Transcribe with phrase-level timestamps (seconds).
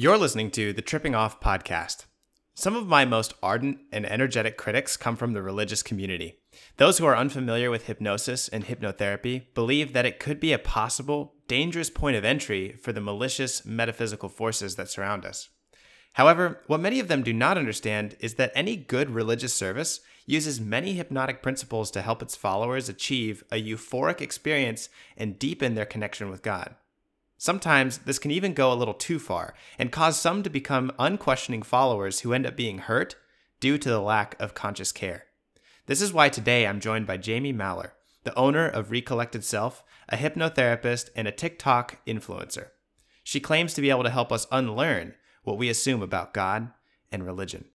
[0.00, 2.04] You're listening to the Tripping Off podcast.
[2.54, 6.38] Some of my most ardent and energetic critics come from the religious community.
[6.76, 11.34] Those who are unfamiliar with hypnosis and hypnotherapy believe that it could be a possible,
[11.48, 15.48] dangerous point of entry for the malicious metaphysical forces that surround us.
[16.12, 20.60] However, what many of them do not understand is that any good religious service uses
[20.60, 26.30] many hypnotic principles to help its followers achieve a euphoric experience and deepen their connection
[26.30, 26.76] with God.
[27.40, 31.62] Sometimes this can even go a little too far and cause some to become unquestioning
[31.62, 33.14] followers who end up being hurt
[33.60, 35.26] due to the lack of conscious care.
[35.86, 37.92] This is why today I'm joined by Jamie Maller,
[38.24, 42.70] the owner of Recollected Self, a hypnotherapist, and a TikTok influencer.
[43.22, 46.72] She claims to be able to help us unlearn what we assume about God
[47.12, 47.66] and religion.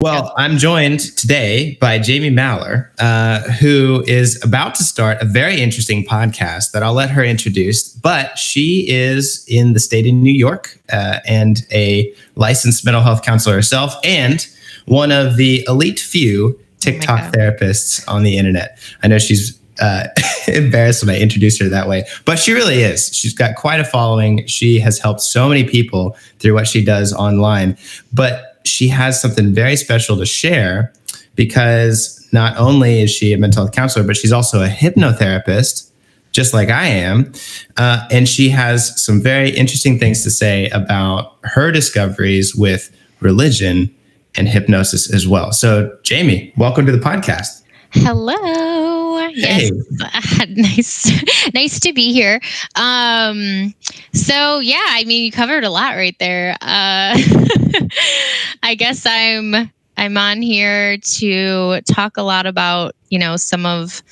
[0.00, 5.60] Well, I'm joined today by Jamie Maller, uh, who is about to start a very
[5.60, 7.86] interesting podcast that I'll let her introduce.
[7.86, 13.22] But she is in the state of New York uh, and a licensed mental health
[13.22, 14.48] counselor herself, and
[14.86, 18.78] one of the elite few TikTok oh therapists on the internet.
[19.02, 20.04] I know she's uh,
[20.48, 23.14] embarrassed when I introduce her that way, but she really is.
[23.14, 24.46] She's got quite a following.
[24.46, 27.76] She has helped so many people through what she does online.
[28.14, 30.92] But she has something very special to share
[31.34, 35.90] because not only is she a mental health counselor, but she's also a hypnotherapist,
[36.32, 37.32] just like I am.
[37.76, 43.94] Uh, and she has some very interesting things to say about her discoveries with religion
[44.36, 45.52] and hypnosis as well.
[45.52, 47.62] So, Jamie, welcome to the podcast.
[47.92, 48.89] Hello.
[49.28, 49.70] Yes.
[50.00, 50.46] Hey.
[50.54, 52.40] nice nice to be here.
[52.76, 53.74] Um
[54.12, 56.56] so yeah, I mean you covered a lot right there.
[56.60, 57.18] Uh
[58.62, 64.02] I guess I'm I'm on here to talk a lot about, you know, some of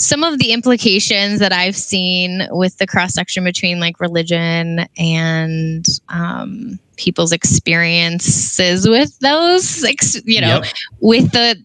[0.00, 5.84] some of the implications that I've seen with the cross section between like religion and
[6.08, 9.84] um, people's experiences with those,
[10.24, 10.64] you know, yep.
[11.00, 11.62] with the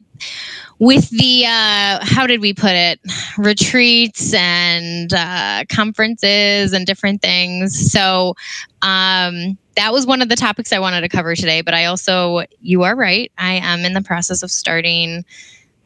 [0.79, 2.99] with the uh, how did we put it?
[3.37, 7.91] Retreats and uh, conferences and different things.
[7.91, 8.35] So
[8.81, 12.43] um, that was one of the topics i wanted to cover today but i also
[12.61, 15.23] you are right i am in the process of starting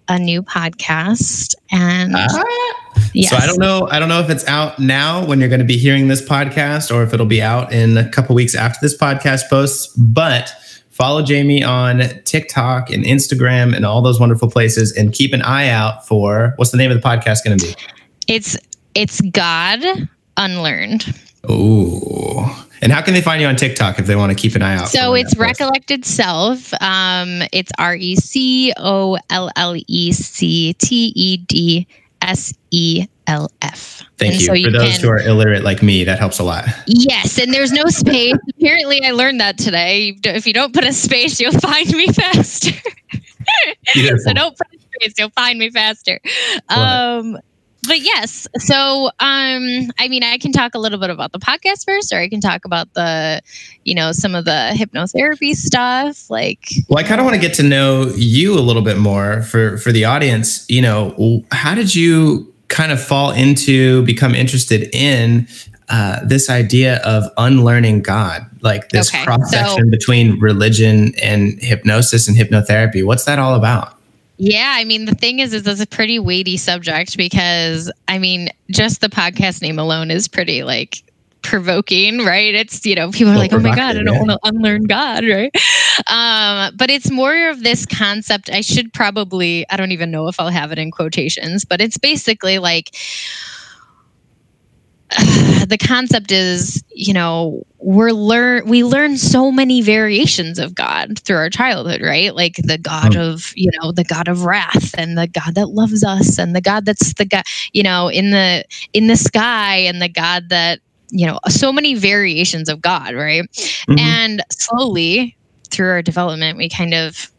[0.07, 2.27] a new podcast and uh,
[3.13, 3.29] yes.
[3.29, 5.65] so i don't know i don't know if it's out now when you're going to
[5.65, 8.97] be hearing this podcast or if it'll be out in a couple weeks after this
[8.97, 10.53] podcast posts but
[10.99, 15.69] follow Jamie on TikTok and Instagram and all those wonderful places and keep an eye
[15.69, 17.75] out for what's the name of the podcast going to be?
[18.27, 18.55] It's
[18.93, 19.83] it's God
[20.37, 21.05] Unlearned.
[21.47, 22.65] Oh.
[22.81, 24.75] And how can they find you on TikTok if they want to keep an eye
[24.75, 24.87] out?
[24.87, 26.73] So it's Recollected Self.
[26.81, 31.87] Um, it's R E C O L L E C T E D
[32.21, 33.98] S E L F.
[34.19, 34.47] Thank and you.
[34.47, 34.65] So you.
[34.65, 36.65] For those can, who are illiterate like me, that helps a lot.
[36.87, 38.35] Yes, and there's no space.
[38.57, 40.17] Apparently, I learned that today.
[40.23, 42.71] If you don't put a space, you'll find me faster.
[43.93, 46.19] so don't put a space, you'll find me faster.
[46.67, 47.37] Um,
[47.87, 51.85] but yes, so um, I mean, I can talk a little bit about the podcast
[51.85, 53.41] first, or I can talk about the,
[53.85, 56.29] you know, some of the hypnotherapy stuff.
[56.29, 59.43] Like, well, I kind of want to get to know you a little bit more
[59.43, 60.69] for for the audience.
[60.69, 65.47] You know, how did you kind of fall into become interested in
[65.89, 71.61] uh, this idea of unlearning God, like this okay, cross section so, between religion and
[71.61, 73.03] hypnosis and hypnotherapy.
[73.03, 73.95] What's that all about?
[74.37, 78.49] Yeah, I mean the thing is, is it's a pretty weighty subject because I mean,
[78.69, 81.03] just the podcast name alone is pretty like
[81.41, 82.53] provoking, right?
[82.53, 85.25] It's you know people are like, oh my god, I don't want to unlearn God,
[85.25, 85.51] right?
[86.07, 88.49] Um, but it's more of this concept.
[88.49, 91.97] I should probably, I don't even know if I'll have it in quotations, but it's
[91.97, 92.95] basically like
[95.67, 101.37] the concept is you know we're learn we learn so many variations of god through
[101.37, 103.19] our childhood right like the god mm.
[103.19, 106.61] of you know the god of wrath and the god that loves us and the
[106.61, 108.63] god that's the god you know in the
[108.93, 110.79] in the sky and the god that
[111.11, 113.99] you know so many variations of god right mm-hmm.
[113.99, 115.35] and slowly
[115.69, 117.31] through our development we kind of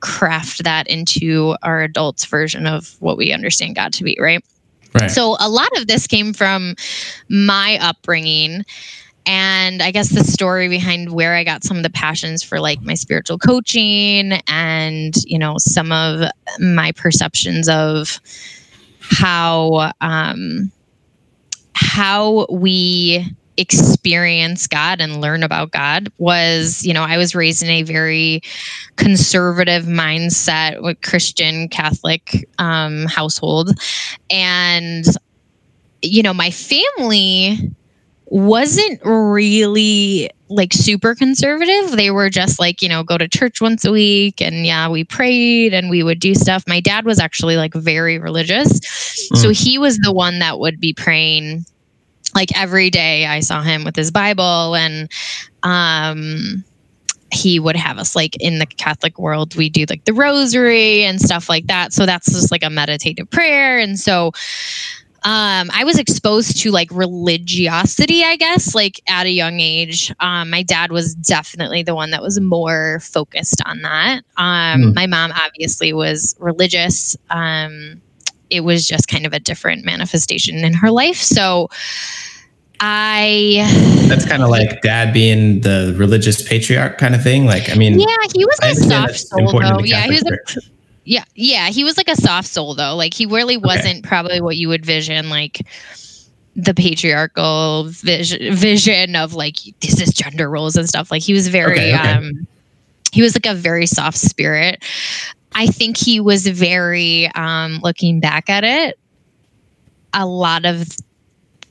[0.00, 4.44] craft that into our adults version of what we understand god to be right
[4.94, 5.10] Right.
[5.10, 6.74] So a lot of this came from
[7.30, 8.64] my upbringing
[9.24, 12.82] and I guess the story behind where I got some of the passions for like
[12.82, 16.28] my spiritual coaching and you know some of
[16.58, 18.20] my perceptions of
[19.00, 20.72] how um
[21.74, 23.26] how we
[23.56, 28.42] experience God and learn about God was, you know, I was raised in a very
[28.96, 33.70] conservative mindset with Christian Catholic um, household.
[34.30, 35.04] And,
[36.00, 37.58] you know, my family
[38.26, 41.92] wasn't really like super conservative.
[41.92, 45.04] They were just like, you know, go to church once a week and yeah, we
[45.04, 46.64] prayed and we would do stuff.
[46.66, 48.80] My dad was actually like very religious.
[49.32, 49.36] Mm.
[49.36, 51.64] So he was the one that would be praying
[52.34, 53.26] like every day.
[53.26, 55.10] I saw him with his Bible and
[55.62, 56.64] um
[57.32, 61.20] he would have us like in the Catholic world, we do like the rosary and
[61.20, 61.92] stuff like that.
[61.92, 63.78] So that's just like a meditative prayer.
[63.78, 64.32] And so
[65.24, 70.12] um, I was exposed to like religiosity, I guess, like at a young age.
[70.18, 74.22] Um, my dad was definitely the one that was more focused on that.
[74.36, 74.94] Um, mm.
[74.94, 77.16] My mom obviously was religious.
[77.30, 78.00] Um,
[78.50, 81.16] it was just kind of a different manifestation in her life.
[81.16, 81.70] So
[82.80, 83.64] I.
[84.08, 87.46] That's kind of like dad being the religious patriarch kind of thing.
[87.46, 89.84] Like, I mean, yeah, he was a soft soul though.
[89.84, 90.38] Yeah, he was a
[91.04, 92.94] yeah, yeah, he was like a soft soul though.
[92.94, 94.08] Like he really wasn't okay.
[94.08, 95.66] probably what you would vision like
[96.54, 101.10] the patriarchal vision vision of like this is gender roles and stuff.
[101.10, 102.08] Like he was very okay, okay.
[102.08, 102.46] um
[103.12, 104.84] he was like a very soft spirit.
[105.54, 108.98] I think he was very um looking back at it
[110.14, 110.88] a lot of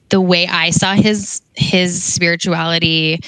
[0.09, 3.21] the way I saw his his spirituality,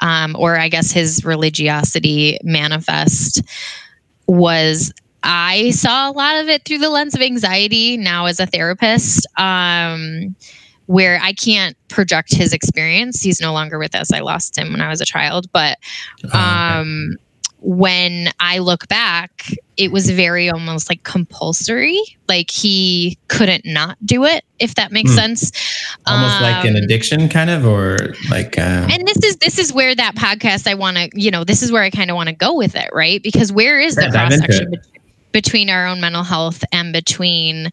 [0.00, 3.42] um, or I guess his religiosity manifest
[4.26, 4.92] was
[5.22, 9.26] I saw a lot of it through the lens of anxiety now as a therapist,
[9.36, 10.34] um,
[10.86, 13.22] where I can't project his experience.
[13.22, 14.12] He's no longer with us.
[14.12, 15.50] I lost him when I was a child.
[15.52, 15.78] But
[16.32, 17.22] oh, um, okay.
[17.60, 22.00] when I look back, it was very almost like compulsory.
[22.28, 25.16] Like he couldn't not do it, if that makes mm.
[25.16, 25.52] sense.
[26.06, 27.96] Almost um, like an um, addiction, kind of, or
[28.30, 28.58] like.
[28.58, 31.62] Uh, and this is this is where that podcast I want to, you know, this
[31.62, 33.22] is where I kind of want to go with it, right?
[33.22, 34.74] Because where is the cross section?
[35.32, 37.70] Between our own mental health and between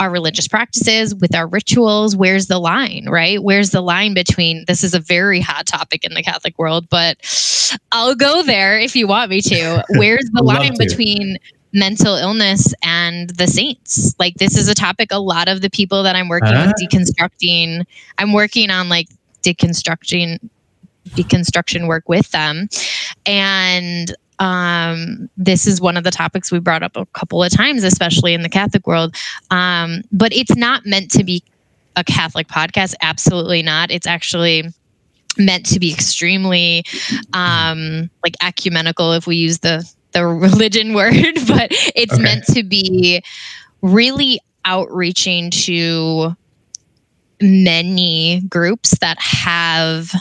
[0.00, 3.42] our religious practices with our rituals where's the line right?
[3.42, 7.16] Where's the line between this is a very hot topic in the catholic world but
[7.92, 9.84] i'll go there if you want me to.
[9.90, 11.38] Where's the line between
[11.72, 14.14] mental illness and the saints?
[14.18, 16.72] Like this is a topic a lot of the people that i'm working uh-huh.
[16.78, 17.84] with deconstructing
[18.18, 19.08] i'm working on like
[19.42, 20.38] deconstructing
[21.10, 22.68] deconstruction work with them.
[23.26, 27.84] And um, this is one of the topics we brought up a couple of times,
[27.84, 29.16] especially in the Catholic world.
[29.50, 31.42] Um, but it's not meant to be
[31.96, 32.94] a Catholic podcast.
[33.00, 33.90] Absolutely not.
[33.90, 34.64] It's actually
[35.36, 36.84] meant to be extremely
[37.32, 41.14] um, like ecumenical, if we use the the religion word,
[41.46, 42.22] but it's okay.
[42.22, 43.22] meant to be
[43.82, 46.36] really outreaching to
[47.40, 50.12] many groups that have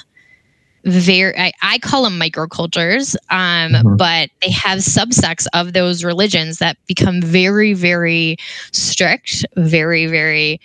[0.87, 3.95] very I, I, call them microcultures um, mm-hmm.
[3.97, 8.37] but they have subsects of those religions that become very very
[8.71, 10.61] strict very very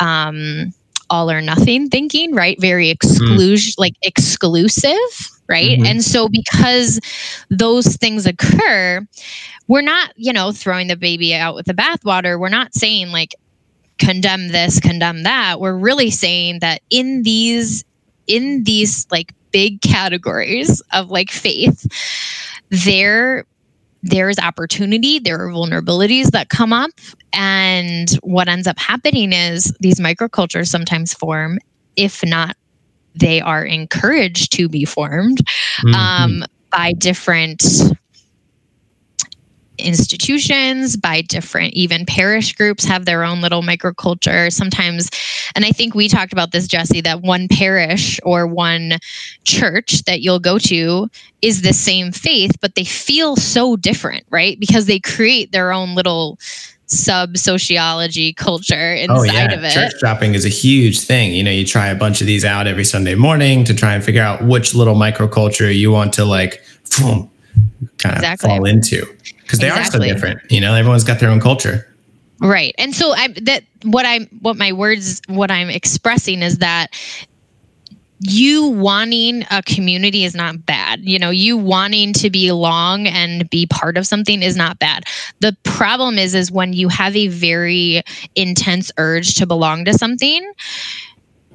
[0.00, 0.72] um,
[1.10, 3.78] all or nothing thinking right very exclusion mm.
[3.78, 4.96] like exclusive
[5.48, 5.86] right mm-hmm.
[5.86, 7.00] and so because
[7.50, 9.06] those things occur
[9.66, 13.34] we're not you know throwing the baby out with the bathwater we're not saying like
[13.98, 17.84] condemn this condemn that we're really saying that in these
[18.26, 21.86] in these like big categories of like faith,
[22.70, 23.44] there
[24.02, 26.90] there's opportunity, there are vulnerabilities that come up.
[27.32, 31.58] And what ends up happening is these microcultures sometimes form,
[31.96, 32.56] if not,
[33.14, 35.38] they are encouraged to be formed
[35.84, 35.94] mm-hmm.
[35.94, 37.64] um, by different
[39.78, 44.52] institutions, by different, even parish groups have their own little microculture.
[44.52, 45.10] Sometimes,
[45.54, 48.98] and I think we talked about this, Jesse, that one parish or one
[49.44, 51.08] church that you'll go to
[51.42, 54.58] is the same faith, but they feel so different, right?
[54.58, 56.38] Because they create their own little
[56.86, 59.52] sub sociology culture oh, inside oh, yeah.
[59.52, 59.72] of it.
[59.72, 61.32] Church shopping is a huge thing.
[61.32, 64.02] You know, you try a bunch of these out every Sunday morning to try and
[64.02, 66.62] figure out which little microculture you want to like
[66.98, 67.30] boom,
[67.98, 69.06] kind of fall into
[69.48, 70.10] because they exactly.
[70.10, 70.52] are so different.
[70.52, 71.90] You know, everyone's got their own culture.
[72.40, 72.74] Right.
[72.78, 76.88] And so I that what I'm what my words what I'm expressing is that
[78.20, 81.00] you wanting a community is not bad.
[81.02, 85.04] You know, you wanting to belong and be part of something is not bad.
[85.40, 88.02] The problem is is when you have a very
[88.36, 90.52] intense urge to belong to something,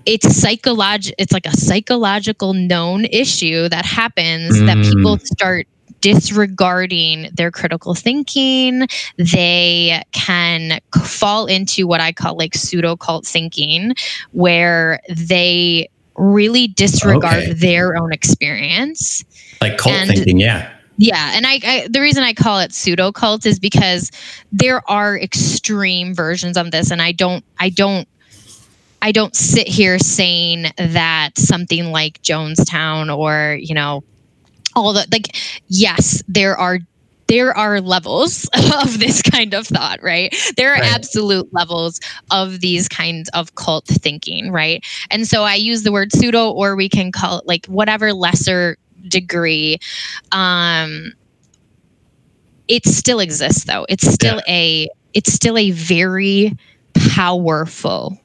[0.05, 4.65] it's psychological it's like a psychological known issue that happens mm.
[4.65, 5.67] that people start
[6.03, 8.87] disregarding their critical thinking.
[9.17, 13.95] They can fall into what I call like pseudo cult thinking,
[14.33, 17.53] where they really disregard okay.
[17.53, 19.23] their own experience.
[19.61, 20.71] Like cult and, thinking, yeah.
[20.97, 24.11] Yeah, and I, I, the reason I call it pseudo cult is because
[24.51, 28.07] there are extreme versions of this, and I don't I don't
[29.01, 34.03] I don't sit here saying that something like Jonestown or, you know,
[34.75, 35.35] all the like
[35.67, 36.79] yes, there are
[37.27, 38.47] there are levels
[38.83, 40.35] of this kind of thought, right?
[40.57, 40.93] There are right.
[40.93, 41.99] absolute levels
[42.31, 44.85] of these kinds of cult thinking, right?
[45.09, 48.77] And so I use the word pseudo, or we can call it like whatever lesser
[49.07, 49.79] degree.
[50.31, 51.13] Um,
[52.67, 53.85] it still exists, though.
[53.89, 54.53] It's still yeah.
[54.53, 56.57] a it's still a very
[56.93, 58.19] powerful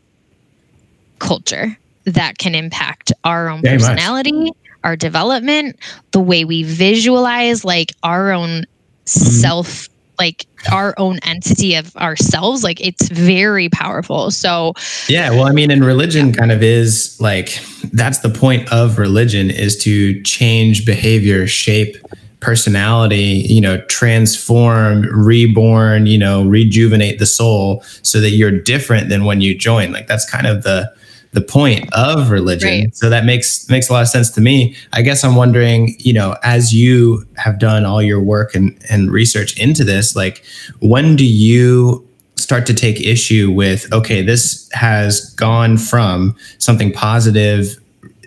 [1.18, 4.56] culture that can impact our own very personality, much.
[4.84, 5.76] Our development,
[6.12, 8.64] the way we visualize like our own mm-hmm.
[9.04, 14.74] self like our own entity of ourselves like it's very powerful so
[15.08, 17.60] yeah well i mean and religion kind of is like
[17.92, 21.96] that's the point of religion is to change behavior shape
[22.40, 29.24] personality you know transform reborn you know rejuvenate the soul so that you're different than
[29.24, 30.92] when you join like that's kind of the
[31.32, 32.68] the point of religion.
[32.68, 32.96] Right.
[32.96, 34.74] So that makes makes a lot of sense to me.
[34.92, 39.10] I guess I'm wondering, you know, as you have done all your work and, and
[39.10, 40.42] research into this, like
[40.80, 42.06] when do you
[42.36, 47.76] start to take issue with, okay, this has gone from something positive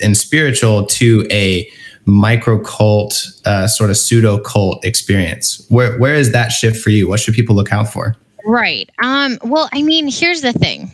[0.04, 1.70] and spiritual to a
[2.06, 5.66] micro cult, uh, sort of pseudo cult experience?
[5.70, 7.08] Where where is that shift for you?
[7.08, 8.16] What should people look out for?
[8.46, 8.90] Right.
[9.00, 10.92] Um, well, I mean, here's the thing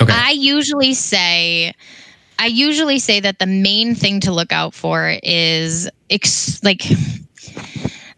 [0.00, 0.12] Okay.
[0.12, 1.74] I usually say
[2.38, 6.84] I usually say that the main thing to look out for is ex- like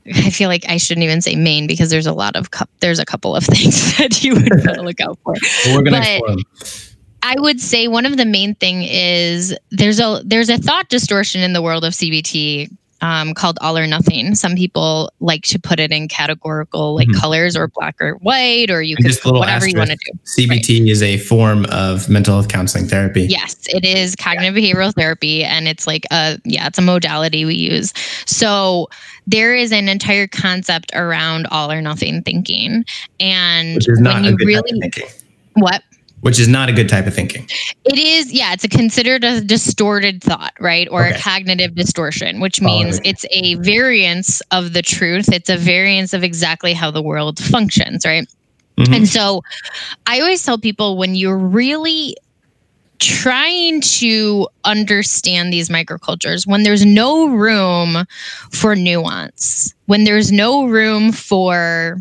[0.06, 2.98] I feel like I shouldn't even say main because there's a lot of cu- there's
[2.98, 5.34] a couple of things that you would want to look out for.
[5.66, 6.42] well, we're gonna explore them.
[7.22, 11.42] I would say one of the main thing is there's a there's a thought distortion
[11.42, 14.34] in the world of CBT um, called all or nothing.
[14.34, 17.20] Some people like to put it in categorical like mm-hmm.
[17.20, 20.18] colors or black or white, or you and could whatever asterisk, you want to do.
[20.24, 20.90] CBT right.
[20.90, 23.22] is a form of mental health counseling therapy.
[23.22, 24.74] Yes, it is cognitive yeah.
[24.74, 27.92] behavioral therapy, and it's like a yeah, it's a modality we use.
[28.26, 28.88] So
[29.26, 32.84] there is an entire concept around all or nothing thinking,
[33.18, 34.92] and when you really
[35.54, 35.82] what
[36.20, 37.48] which is not a good type of thinking.
[37.84, 40.86] It is, yeah, it's a considered a distorted thought, right?
[40.90, 41.16] Or okay.
[41.16, 45.32] a cognitive distortion, which means oh, it's a variance of the truth.
[45.32, 48.28] It's a variance of exactly how the world functions, right?
[48.76, 48.94] Mm-hmm.
[48.94, 49.42] And so
[50.06, 52.16] I always tell people when you're really
[52.98, 58.04] trying to understand these microcultures when there's no room
[58.50, 61.96] for nuance, when there's no room for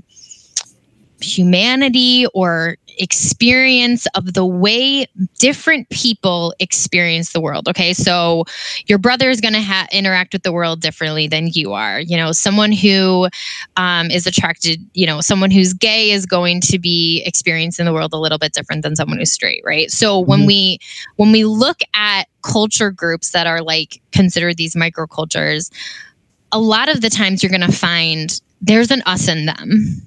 [1.21, 5.07] humanity or experience of the way
[5.39, 7.67] different people experience the world.
[7.67, 8.43] Okay, so
[8.87, 12.01] your brother is going to ha- interact with the world differently than you are.
[12.01, 13.29] You know, someone who
[13.77, 18.13] um, is attracted, you know, someone who's gay is going to be experiencing the world
[18.13, 19.89] a little bit different than someone who's straight, right?
[19.89, 20.29] So mm-hmm.
[20.29, 20.79] when we
[21.15, 25.71] when we look at culture groups that are like considered these microcultures,
[26.51, 30.01] a lot of the times you're going to find there's an us and them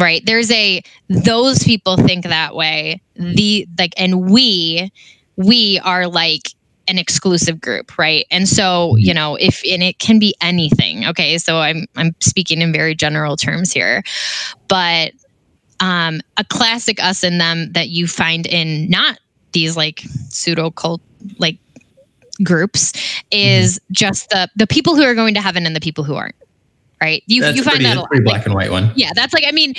[0.00, 0.24] right?
[0.24, 3.00] There's a those people think that way.
[3.14, 4.90] The like and we
[5.36, 6.54] we are like
[6.88, 8.26] an exclusive group right?
[8.30, 11.38] And so you know if and it can be anything okay?
[11.38, 14.02] So i'm i'm speaking in very general terms here.
[14.68, 15.12] But
[15.80, 19.18] um a classic us and them that you find in not
[19.52, 21.00] these like pseudo cult
[21.38, 21.58] like
[22.42, 22.92] groups
[23.30, 23.92] is mm-hmm.
[23.92, 26.34] just the the people who are going to heaven and the people who aren't
[27.00, 27.22] right?
[27.26, 28.92] You that's you find pretty, that a pretty black like, and white one.
[28.94, 29.74] Yeah, that's like I mean,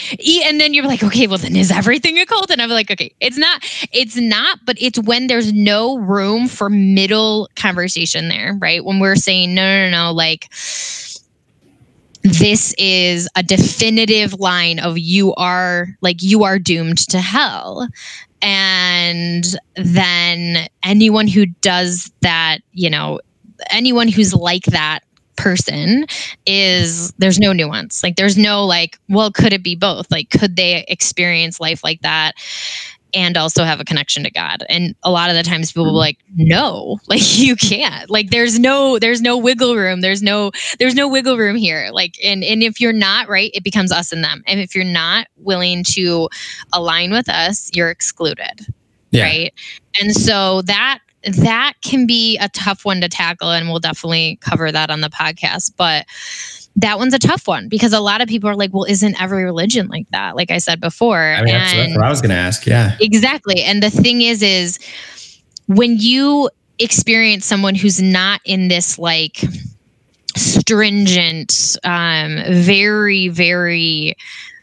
[0.46, 2.50] and then you're like, okay, well then is everything a cult?
[2.50, 6.70] And I'm like, okay, it's not, it's not, but it's when there's no room for
[6.70, 8.84] middle conversation there, right?
[8.84, 10.50] When we're saying no, no, no, no like
[12.24, 17.88] this is a definitive line of you are like you are doomed to hell
[18.42, 23.20] and then anyone who does that you know
[23.70, 25.00] anyone who's like that
[25.36, 26.06] person
[26.46, 28.04] is there's no nuance.
[28.04, 30.10] Like there's no like, well, could it be both?
[30.12, 32.36] Like, could they experience life like that?
[33.14, 34.64] and also have a connection to God.
[34.70, 38.10] And a lot of the times people will be like, no, like you can't.
[38.10, 40.02] Like there's no there's no wiggle room.
[40.02, 41.90] There's no there's no wiggle room here.
[41.92, 44.44] Like and and if you're not right, it becomes us and them.
[44.48, 46.30] And if you're not willing to
[46.74, 48.66] align with us, you're excluded.
[49.12, 49.26] Yeah.
[49.26, 49.54] Right.
[50.00, 54.72] And so that that can be a tough one to tackle and we'll definitely cover
[54.72, 56.06] that on the podcast but
[56.76, 59.44] that one's a tough one because a lot of people are like well isn't every
[59.44, 60.36] religion like that?
[60.36, 62.98] Like i said before I mean, that's, that's what i was going to ask yeah.
[63.00, 64.80] Exactly and the thing is is
[65.68, 66.50] when you
[66.80, 69.44] experience someone who's not in this like
[70.36, 74.16] stringent um very very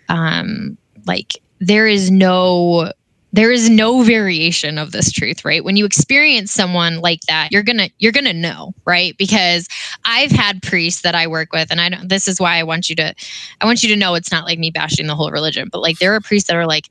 [0.09, 2.93] um like there is no
[3.33, 5.65] there is no variation of this truth right?
[5.65, 9.17] When you experience someone like that you're gonna you're gonna know right?
[9.19, 9.69] Because
[10.05, 12.89] i've had priests that i work with and i don't this is why i want
[12.89, 13.15] you to
[13.61, 15.99] i want you to know it's not like me bashing the whole religion but like
[15.99, 16.89] there are priests that are like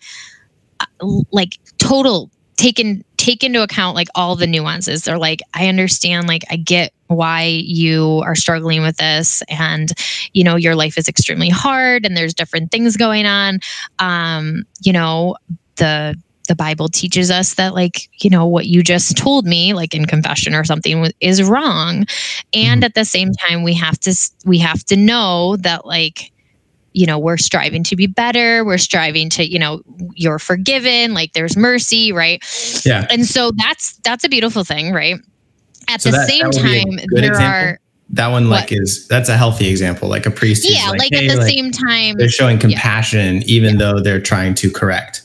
[0.79, 0.85] uh,
[1.31, 5.03] like total taken take into account like all the nuances.
[5.03, 9.91] They're like i understand like i get why you are struggling with this and
[10.33, 13.59] you know your life is extremely hard and there's different things going on.
[13.99, 15.37] Um you know
[15.75, 16.15] the
[16.47, 20.05] the Bible teaches us that, like, you know, what you just told me, like in
[20.05, 22.05] confession or something, is wrong.
[22.53, 22.83] And mm-hmm.
[22.83, 26.31] at the same time, we have to we have to know that, like,
[26.93, 28.65] you know, we're striving to be better.
[28.65, 29.81] We're striving to, you know,
[30.15, 31.13] you're forgiven.
[31.13, 32.43] Like, there's mercy, right?
[32.85, 33.05] Yeah.
[33.09, 35.15] And so that's that's a beautiful thing, right?
[35.87, 37.45] At so the that, same that time, there example.
[37.45, 38.79] are that one like what?
[38.79, 41.53] is that's a healthy example like a priest yeah like, like hey, at the like,
[41.53, 43.47] same time they're showing compassion yeah.
[43.47, 43.79] even yeah.
[43.79, 45.23] though they're trying to correct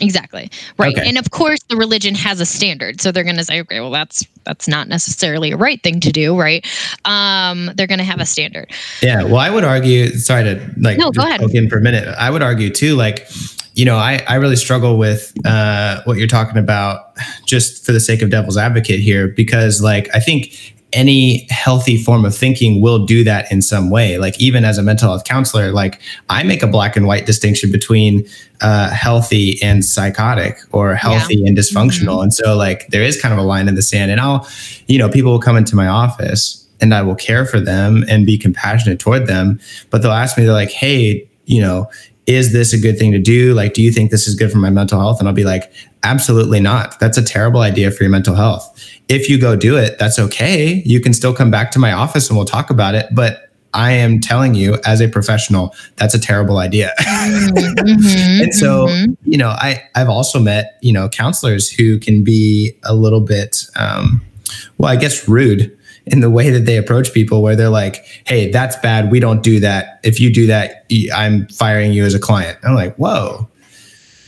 [0.00, 0.50] Exactly.
[0.78, 0.96] Right.
[0.96, 1.08] Okay.
[1.08, 3.00] And of course the religion has a standard.
[3.00, 6.12] So they're going to say, okay, well that's that's not necessarily a right thing to
[6.12, 6.66] do, right?
[7.04, 8.72] Um, they're going to have a standard.
[9.02, 9.24] Yeah.
[9.24, 11.40] Well, I would argue, sorry to like no, go ahead.
[11.40, 12.06] in for a minute.
[12.18, 13.28] I would argue too, like,
[13.74, 17.14] you know, I, I really struggle with uh, what you're talking about
[17.44, 22.24] just for the sake of devil's advocate here, because like I think any healthy form
[22.24, 24.18] of thinking will do that in some way.
[24.18, 27.70] Like even as a mental health counselor, like I make a black and white distinction
[27.70, 28.26] between
[28.60, 31.48] uh, healthy and psychotic or healthy yeah.
[31.48, 32.14] and dysfunctional.
[32.14, 32.22] Mm-hmm.
[32.22, 34.48] And so like there is kind of a line in the sand and I'll,
[34.86, 38.24] you know, people will come into my office and I will care for them and
[38.24, 41.90] be compassionate toward them, but they'll ask me, they're like, Hey, you know,
[42.28, 43.54] is this a good thing to do?
[43.54, 45.18] Like, do you think this is good for my mental health?
[45.18, 45.72] And I'll be like,
[46.04, 47.00] absolutely not.
[47.00, 50.82] That's a terrible idea for your mental health if you go do it, that's okay.
[50.84, 53.06] You can still come back to my office and we'll talk about it.
[53.12, 56.92] But I am telling you, as a professional, that's a terrible idea.
[57.28, 59.12] Mm-hmm, and so, mm-hmm.
[59.24, 63.64] you know, I I've also met you know counselors who can be a little bit,
[63.76, 64.22] um,
[64.78, 65.76] well, I guess rude
[66.12, 69.10] in the way that they approach people, where they're like, "Hey, that's bad.
[69.10, 70.00] We don't do that.
[70.02, 73.48] If you do that, I'm firing you as a client." I'm like, "Whoa."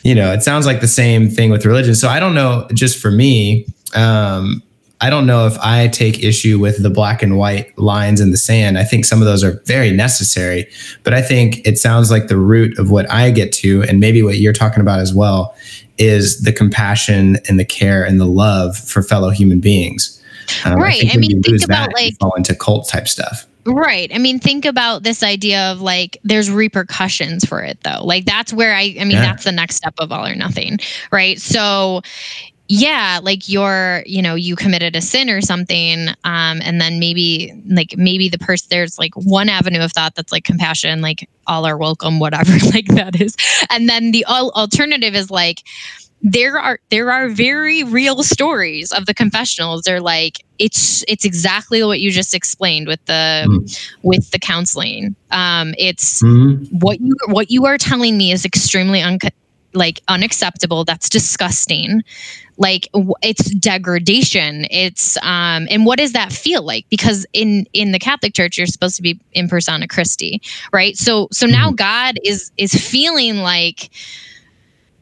[0.02, 1.94] You know, it sounds like the same thing with religion.
[1.94, 2.66] So I don't know.
[2.72, 4.62] Just for me, um,
[5.02, 8.36] I don't know if I take issue with the black and white lines in the
[8.36, 8.76] sand.
[8.76, 10.66] I think some of those are very necessary,
[11.04, 14.22] but I think it sounds like the root of what I get to, and maybe
[14.22, 15.54] what you're talking about as well,
[15.96, 20.19] is the compassion and the care and the love for fellow human beings.
[20.64, 21.04] Um, right.
[21.06, 23.46] I, I mean, think about like fall into cult type stuff.
[23.66, 24.10] Right.
[24.14, 28.04] I mean, think about this idea of like there's repercussions for it though.
[28.04, 29.22] Like that's where I I mean, yeah.
[29.22, 30.78] that's the next step of all or nothing.
[31.12, 31.40] Right.
[31.40, 32.02] So
[32.72, 37.52] yeah like you're you know you committed a sin or something um and then maybe
[37.66, 41.66] like maybe the person there's like one avenue of thought that's like compassion like all
[41.66, 43.36] are welcome whatever like that is
[43.70, 45.64] and then the al- alternative is like
[46.22, 49.82] there are there are very real stories of the confessionals.
[49.82, 53.90] They're like it's it's exactly what you just explained with the mm.
[54.02, 55.16] with the counseling.
[55.30, 56.64] Um it's mm-hmm.
[56.78, 59.18] what you what you are telling me is extremely un-
[59.72, 60.84] like unacceptable.
[60.84, 62.02] That's disgusting.
[62.58, 62.88] Like
[63.22, 64.66] it's degradation.
[64.70, 66.84] It's um and what does that feel like?
[66.90, 70.98] Because in in the catholic church you're supposed to be in persona christi right?
[70.98, 71.76] So so now mm-hmm.
[71.76, 73.88] god is is feeling like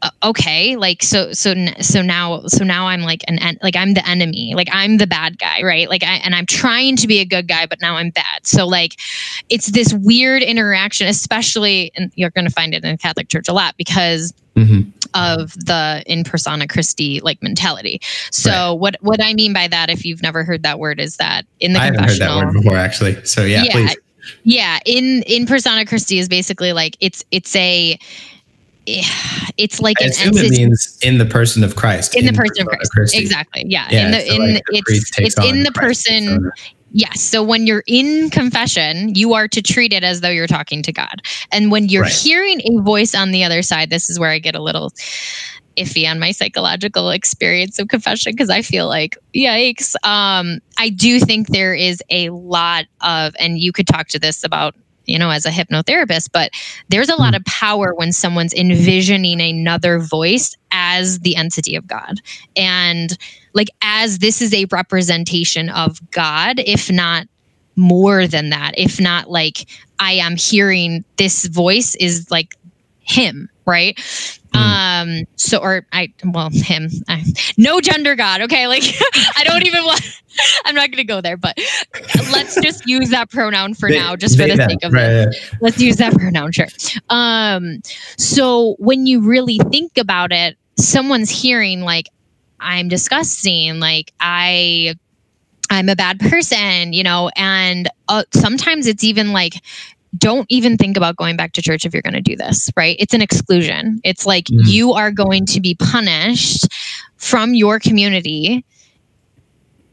[0.03, 3.95] uh, okay like so so so now so now i'm like an en- like i'm
[3.95, 7.19] the enemy like i'm the bad guy right like i and i'm trying to be
[7.19, 8.95] a good guy but now i'm bad so like
[9.49, 13.49] it's this weird interaction especially and you're going to find it in the catholic church
[13.49, 14.91] a lot because mm-hmm.
[15.15, 18.01] of the in persona Christi like mentality.
[18.31, 18.71] So right.
[18.73, 21.73] what what I mean by that, if you've never heard that word, is that in
[21.73, 23.25] the I haven't heard that word before actually.
[23.25, 23.97] So yeah, yeah, please.
[24.45, 24.79] yeah.
[24.85, 27.99] In in persona Christi is basically like it's it's a
[29.57, 30.47] it's like I an assume entity.
[30.63, 32.15] it means in the person of Christ.
[32.15, 32.93] In, in the person of Christ.
[32.93, 33.19] Christi.
[33.19, 33.65] Exactly.
[33.67, 33.89] Yeah.
[33.91, 36.51] yeah in the so in like it's it's in the person.
[36.93, 37.21] Yes.
[37.21, 40.93] So when you're in confession, you are to treat it as though you're talking to
[40.93, 41.21] God.
[41.53, 42.13] And when you're right.
[42.13, 44.93] hearing a voice on the other side, this is where I get a little
[45.79, 49.95] iffy on my psychological experience of confession because I feel like yikes.
[50.05, 54.43] Um, I do think there is a lot of, and you could talk to this
[54.43, 54.75] about
[55.09, 56.51] you know, as a hypnotherapist, but
[56.89, 57.37] there's a lot hmm.
[57.37, 62.21] of power when someone's envisioning another voice as the entity of God.
[62.55, 63.17] And
[63.55, 67.27] like, as this is a representation of God, if not
[67.75, 69.67] more than that, if not like,
[69.99, 72.55] I am hearing this voice is like
[73.01, 73.99] him, right?
[74.55, 75.21] Mm.
[75.21, 77.25] Um, so or I well him, I,
[77.57, 78.67] no gender god, okay?
[78.67, 78.83] Like
[79.37, 80.01] I don't even want
[80.65, 81.59] I'm not gonna go there, but
[82.33, 85.37] let's just use that pronoun for they, now, just for the sake of right, it.
[85.37, 85.59] Yeah.
[85.61, 86.69] Let's use that pronoun, sure.
[87.11, 87.81] Um,
[88.17, 92.09] so when you really think about it, someone's hearing like
[92.61, 94.95] i'm disgusting like i
[95.71, 99.55] i'm a bad person you know and uh, sometimes it's even like
[100.17, 102.97] don't even think about going back to church if you're going to do this, right?
[102.99, 104.01] It's an exclusion.
[104.05, 104.67] It's like mm-hmm.
[104.67, 106.67] you are going to be punished
[107.17, 108.65] from your community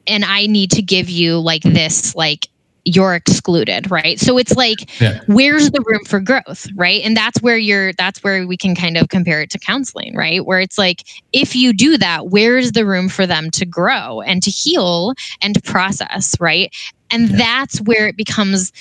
[0.08, 2.48] and I need to give you like this like
[2.88, 5.20] you're excluded right so it's like yeah.
[5.26, 8.96] where's the room for growth right and that's where you're that's where we can kind
[8.96, 12.86] of compare it to counseling right where it's like if you do that where's the
[12.86, 16.76] room for them to grow and to heal and to process right
[17.10, 17.38] and yeah.
[17.38, 18.72] that's where it becomes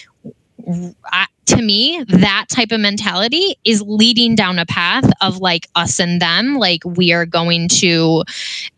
[1.12, 6.00] I, to me, that type of mentality is leading down a path of like us
[6.00, 6.56] and them.
[6.56, 8.24] Like, we are going to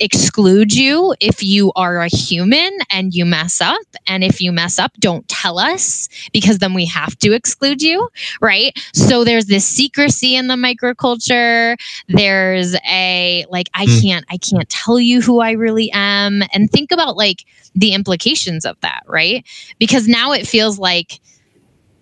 [0.00, 3.86] exclude you if you are a human and you mess up.
[4.08, 8.08] And if you mess up, don't tell us because then we have to exclude you.
[8.40, 8.76] Right.
[8.92, 11.76] So there's this secrecy in the microculture.
[12.08, 14.02] There's a like, I mm.
[14.02, 16.42] can't, I can't tell you who I really am.
[16.52, 17.44] And think about like
[17.76, 19.04] the implications of that.
[19.06, 19.46] Right.
[19.78, 21.20] Because now it feels like,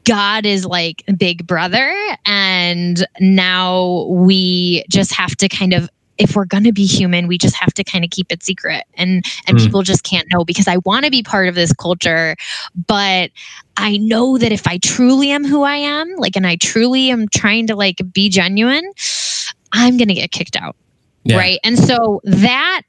[0.05, 1.95] God is like big brother.
[2.27, 7.37] And now we just have to kind of if we're going to be human we
[7.37, 9.64] just have to kind of keep it secret and and mm.
[9.64, 12.37] people just can't know because i want to be part of this culture
[12.87, 13.31] but
[13.79, 17.27] i know that if i truly am who i am like and i truly am
[17.35, 18.88] trying to like be genuine
[19.73, 20.77] i'm going to get kicked out
[21.25, 21.37] yeah.
[21.37, 22.83] right and so that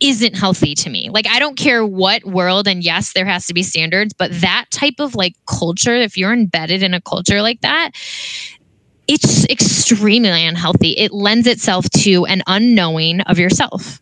[0.00, 1.08] isn't healthy to me.
[1.10, 4.66] Like I don't care what world and yes there has to be standards, but that
[4.70, 7.92] type of like culture if you're embedded in a culture like that
[9.08, 10.90] it's extremely unhealthy.
[10.90, 14.00] It lends itself to an unknowing of yourself.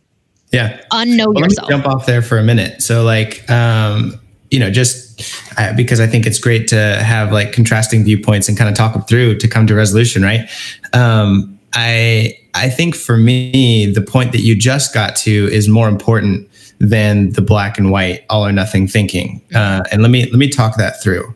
[0.52, 0.80] Yeah.
[0.92, 1.68] Unknow well, yourself.
[1.68, 2.80] jump off there for a minute.
[2.80, 4.18] So like um
[4.50, 5.22] you know just
[5.58, 8.92] uh, because I think it's great to have like contrasting viewpoints and kind of talk
[8.92, 10.48] them through to come to resolution, right?
[10.92, 15.88] Um I I think for me, the point that you just got to is more
[15.88, 19.40] important than the black and white, all or nothing thinking.
[19.50, 19.56] Mm-hmm.
[19.56, 21.34] Uh, and let me let me talk that through.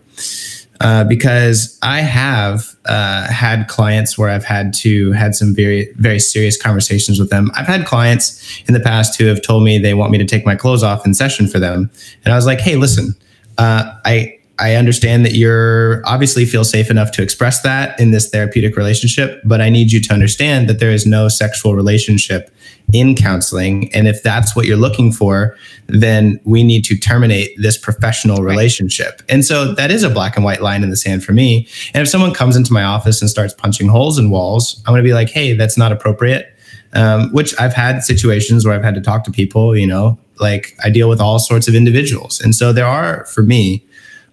[0.81, 6.21] Uh, because I have uh, had clients where I've had to had some very very
[6.21, 7.51] serious conversations with them.
[7.57, 10.47] I've had clients in the past who have told me they want me to take
[10.47, 11.91] my clothes off in session for them,
[12.25, 13.17] and I was like, "Hey, listen,
[13.59, 18.29] uh, I I understand that you're obviously feel safe enough to express that in this
[18.29, 22.51] therapeutic relationship, but I need you to understand that there is no sexual relationship
[22.93, 23.93] in counseling.
[23.95, 29.23] And if that's what you're looking for, then we need to terminate this professional relationship.
[29.29, 31.69] And so that is a black and white line in the sand for me.
[31.95, 35.05] And if someone comes into my office and starts punching holes in walls, I'm going
[35.05, 36.55] to be like, hey, that's not appropriate.
[36.95, 40.75] Um, which I've had situations where I've had to talk to people, you know, like
[40.83, 42.41] I deal with all sorts of individuals.
[42.41, 43.85] And so there are, for me,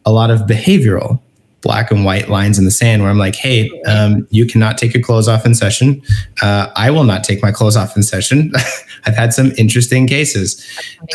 [0.05, 1.19] a lot of behavioral
[1.65, 4.93] black and white lines in the sand where I'm like, hey, um, you cannot take
[4.93, 5.99] your clothes off in session.
[6.43, 8.51] Uh, I will not take my clothes off in session.
[9.07, 10.63] I've had some interesting cases.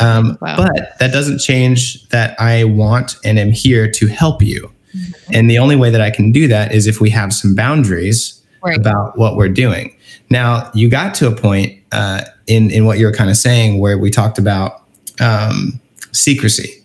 [0.01, 0.57] Um, wow.
[0.57, 4.69] But that doesn't change that I want and am here to help you.
[4.93, 5.33] Mm-hmm.
[5.33, 8.41] And the only way that I can do that is if we have some boundaries
[8.61, 8.77] right.
[8.77, 9.95] about what we're doing.
[10.29, 13.97] Now, you got to a point uh, in, in what you're kind of saying where
[13.97, 14.83] we talked about
[15.21, 15.79] um,
[16.11, 16.80] secrecy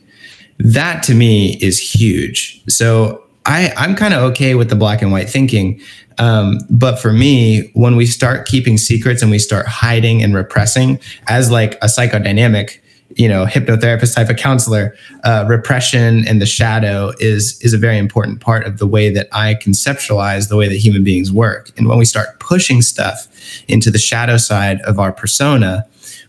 [0.59, 2.63] that to me is huge.
[2.69, 5.81] So I, I'm kind of okay with the black and white thinking.
[6.19, 10.99] Um, but for me, when we start keeping secrets and we start hiding and repressing
[11.29, 17.13] as like a psychodynamic, you know, hypnotherapist type of counselor, uh, repression and the shadow
[17.21, 20.77] is is a very important part of the way that I conceptualize the way that
[20.77, 21.71] human beings work.
[21.77, 23.29] And when we start pushing stuff
[23.69, 25.87] into the shadow side of our persona,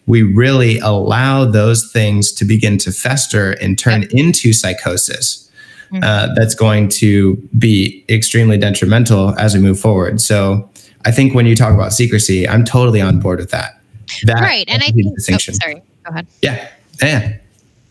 [0.08, 4.12] we really allow those things to begin to fester and turn yep.
[4.12, 5.43] into psychosis.
[5.91, 6.04] Mm-hmm.
[6.04, 10.20] Uh, that's going to be extremely detrimental as we move forward.
[10.20, 10.70] So,
[11.06, 13.80] I think when you talk about secrecy, I'm totally on board with that.
[14.24, 15.15] that right, and I think.
[15.32, 16.28] Oh, sorry, go ahead.
[16.41, 16.67] Yeah,
[17.02, 17.38] yeah.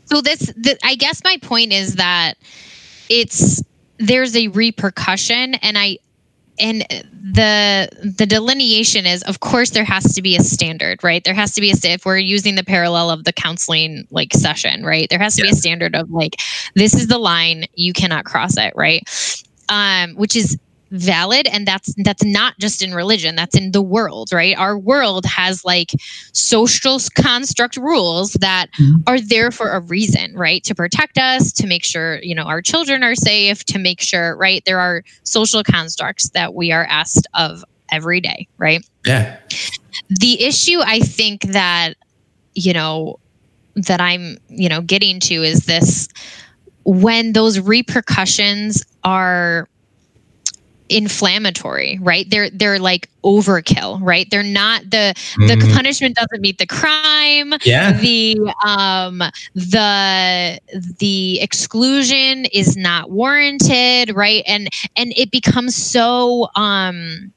[0.05, 2.35] So this, the, I guess, my point is that
[3.09, 3.63] it's
[3.99, 5.99] there's a repercussion, and I
[6.59, 11.25] and the the delineation is of course there has to be a standard right?
[11.25, 14.85] There has to be a if we're using the parallel of the counseling like session
[14.85, 15.09] right?
[15.09, 15.51] There has to yeah.
[15.51, 16.37] be a standard of like
[16.75, 19.03] this is the line you cannot cross it right?
[19.69, 20.59] Um which is
[20.91, 24.57] valid and that's that's not just in religion that's in the world right?
[24.57, 25.93] Our world has like
[26.33, 29.03] social construct rules that mm-hmm.
[29.07, 30.63] are there for a reason right?
[30.65, 34.37] To protect us to make sure you know our children are safe to make sure
[34.37, 34.63] right?
[34.65, 38.87] There are social constructs that we are asked of every day right?
[39.05, 39.39] Yeah.
[40.09, 41.95] The issue i think that
[42.55, 43.19] you know
[43.77, 46.09] that i'm you know getting to is this.
[46.85, 49.69] When those repercussions are
[50.89, 55.15] inflammatory right they're they're like overkill right they're not the
[55.47, 55.71] the Mm-hmm.
[55.71, 55.75] Mhm.
[55.75, 57.93] punishment doesn't meet the crime Yeah.
[57.93, 59.23] the um
[59.55, 60.61] the
[60.99, 67.33] the exclusion is not warranted right and and it becomes so um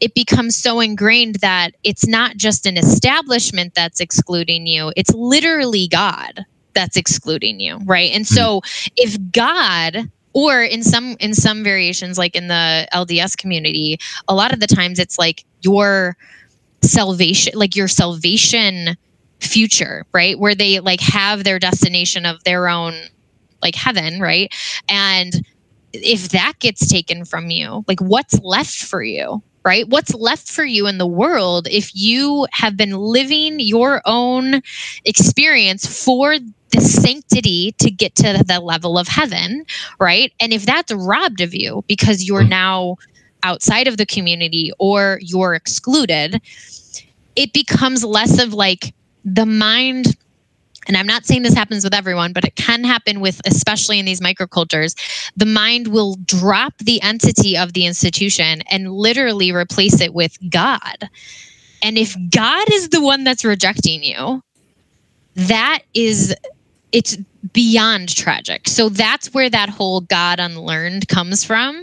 [0.00, 5.88] it becomes so ingrained that it's not just an establishment that's excluding you it's literally
[5.88, 8.60] god that's excluding you right and so
[8.96, 14.52] if god or in some in some variations like in the lds community a lot
[14.52, 16.16] of the times it's like your
[16.82, 18.96] salvation like your salvation
[19.40, 20.38] future right?
[20.38, 22.94] Where they like have their destination of their own
[23.62, 24.52] like heaven right?
[24.88, 25.46] And
[25.92, 29.88] if that gets taken from you like what's left for you right?
[29.88, 34.60] What's left for you in the world if you have been living your own
[35.04, 36.36] experience for
[36.74, 39.64] the sanctity to get to the level of heaven
[40.00, 42.48] right and if that's robbed of you because you're Mhm.
[42.48, 42.96] now
[43.42, 46.40] outside of the community or you're excluded
[47.36, 50.16] it becomes less of like the mind
[50.86, 54.04] and I'm not saying this happens with everyone, but it can happen with, especially in
[54.04, 54.94] these microcultures,
[55.36, 61.08] the mind will drop the entity of the institution and literally replace it with God.
[61.82, 64.42] And if God is the one that's rejecting you,
[65.36, 66.34] that is,
[66.94, 67.16] it's
[67.52, 68.68] beyond tragic.
[68.68, 71.76] So that's where that whole God unlearned comes from.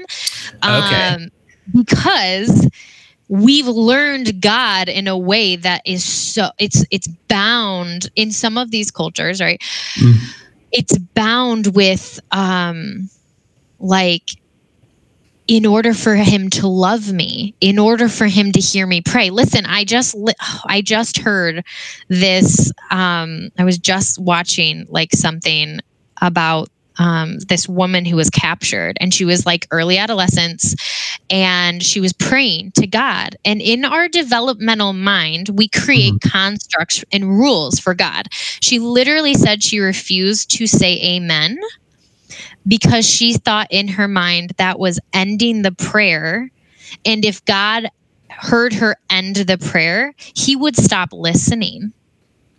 [0.64, 0.96] Okay.
[1.06, 1.30] Um,
[1.74, 2.70] because
[3.28, 8.72] we've learned God in a way that is so it's it's bound in some of
[8.72, 9.62] these cultures, right?
[9.96, 10.16] Mm.
[10.72, 13.10] It's bound with um
[13.80, 14.41] like
[15.52, 19.30] in order for him to love me, in order for him to hear me pray.
[19.30, 20.34] Listen, I just li-
[20.66, 21.66] I just heard
[22.08, 25.80] this um I was just watching like something
[26.22, 30.74] about um, this woman who was captured and she was like early adolescence
[31.30, 33.36] and she was praying to God.
[33.44, 38.28] And in our developmental mind, we create constructs and rules for God.
[38.32, 41.58] She literally said she refused to say amen
[42.68, 46.50] because she thought in her mind that was ending the prayer.
[47.06, 47.90] And if God
[48.30, 51.94] heard her end the prayer, he would stop listening.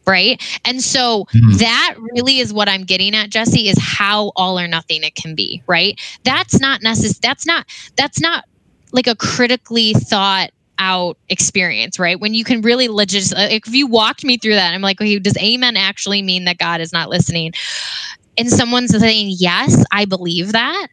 [0.04, 0.42] Right.
[0.64, 1.58] And so Mhm.
[1.58, 5.36] that really is what I'm getting at, Jesse, is how all or nothing it can
[5.36, 5.62] be.
[5.68, 6.00] Right.
[6.24, 7.20] That's not necessary.
[7.22, 8.44] That's not, that's not
[8.92, 12.18] like a critically thought out experience, right?
[12.20, 15.36] When you can really legit, if you walked me through that, I'm like, okay, does
[15.36, 17.52] amen actually mean that God is not listening?
[18.36, 20.88] And someone's saying, yes, I believe that.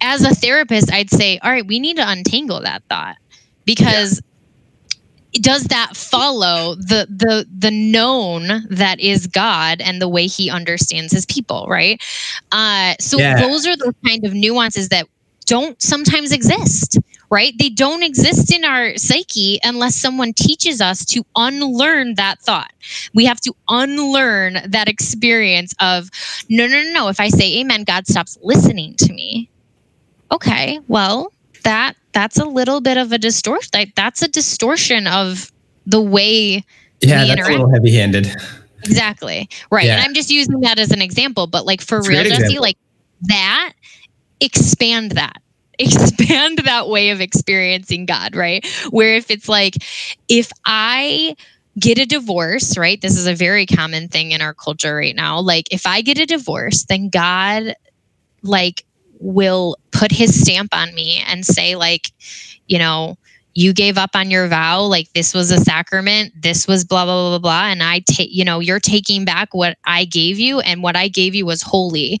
[0.00, 3.16] As a therapist, I'd say, all right, we need to untangle that thought
[3.64, 4.20] because
[5.34, 11.12] does that follow the the the known that is God and the way He understands
[11.12, 12.00] His people, right?
[12.52, 13.34] Uh, so Yeah.
[13.36, 15.06] those are the kind of nuances that
[15.46, 16.98] don't sometimes exist,
[17.30, 17.52] right?
[17.58, 22.72] They don't exist in our psyche unless someone teaches us to unlearn that thought.
[23.14, 26.10] We have to unlearn that experience of
[26.48, 27.08] no, no, no, no.
[27.08, 29.50] If I say Amen, God stops listening to me.
[30.32, 31.32] Okay, well,
[31.62, 33.70] that that's a little bit of a distortion.
[33.74, 35.50] Like, that's a distortion of
[35.86, 36.64] the way
[37.00, 38.34] Yeah, that's a little heavy handed.
[38.84, 39.48] Exactly.
[39.70, 39.86] Right.
[39.88, 40.04] And Yeah.
[40.04, 42.76] I'm just using that as an example, but like for It's real, Jesse, like
[43.22, 43.72] that,
[44.40, 45.42] expand that.
[45.78, 48.66] Expand that way of experiencing God, right?
[48.90, 49.76] Where if it's like,
[50.28, 51.36] if I
[51.78, 53.00] get a divorce, right?
[53.00, 55.40] This is a very common thing in our culture right now.
[55.40, 57.74] Like, if I get a divorce, then God,
[58.42, 58.84] like,
[59.18, 62.12] will put his stamp on me and say, like,
[62.66, 63.16] you know,
[63.54, 67.28] you gave up on your vow like this was a sacrament this was blah blah
[67.28, 70.60] blah blah blah and i take you know you're taking back what i gave you
[70.60, 72.18] and what i gave you was holy.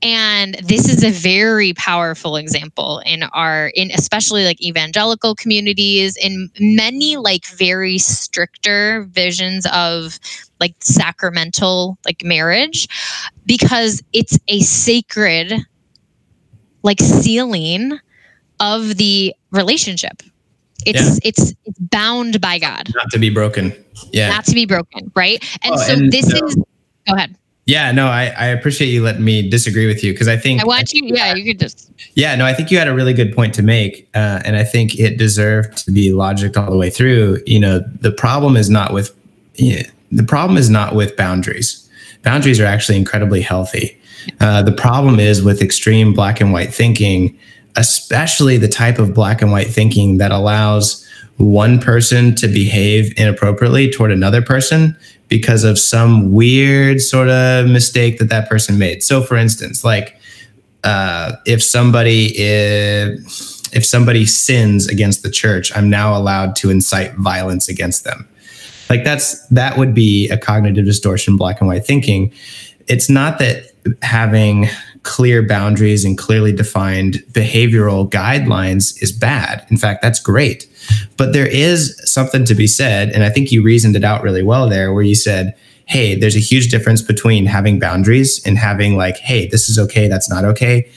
[0.00, 6.50] And this is a very powerful example in our in especially like evangelical communities in
[6.60, 10.18] many like very stricter visions of
[10.60, 12.88] like sacramental like marriage
[13.46, 15.54] because it's a sacred
[16.82, 17.98] like sealing
[18.60, 20.22] of the relationship
[20.86, 23.72] it's it's it's bound by god Not to be broken.
[24.12, 24.28] Yeah.
[24.30, 26.54] not to be broken right and Oh, so and this so- is
[27.06, 27.34] go ahead
[27.66, 30.64] Yeah, no, I, I appreciate you letting me disagree with you because I think i
[30.64, 33.34] want you yeah you could just Yeah, no, I think you had a really good
[33.34, 36.88] point to make, uh, and I think it deserved to be logic all the way
[36.90, 37.42] through.
[37.46, 39.10] You know, the problem is not with
[39.56, 41.68] yeah, the problem is not with boundaries.
[42.22, 43.86] Boundaries are actually incredibly healthy.
[44.40, 47.36] Uh, the problem is with extreme black and white thinking,
[47.76, 53.90] especially the type of black and white thinking that allows one person to behave inappropriately
[53.90, 54.96] toward another person
[55.28, 59.02] because of some weird sort of mistake that that person made.
[59.02, 60.18] So, for instance, like
[60.84, 67.14] uh, if somebody is, if somebody sins against the church, I'm now allowed to incite
[67.14, 68.28] violence against them.
[68.90, 72.32] Like that's that would be a cognitive distortion, black and white thinking.
[72.86, 74.68] It's not that having
[75.02, 79.66] clear boundaries and clearly defined behavioral guidelines is bad.
[79.70, 80.66] In fact, that's great.
[81.16, 84.42] But there is something to be said, and I think you reasoned it out really
[84.42, 85.54] well there, where you said,
[85.86, 90.06] hey, there's a huge difference between having boundaries and having like, hey, this is okay,
[90.06, 90.88] that's not okay.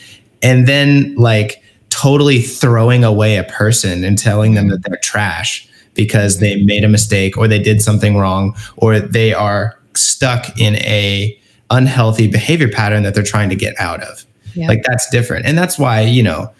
[0.41, 6.35] And then like totally throwing away a person and telling them that they're trash because
[6.35, 6.43] mm-hmm.
[6.43, 11.37] they made a mistake or they did something wrong or they are stuck in a
[11.71, 14.25] unhealthy behavior pattern that they're trying to get out of.
[14.53, 14.67] Yeah.
[14.67, 15.45] Like that's different.
[15.45, 16.51] And that's why, you know,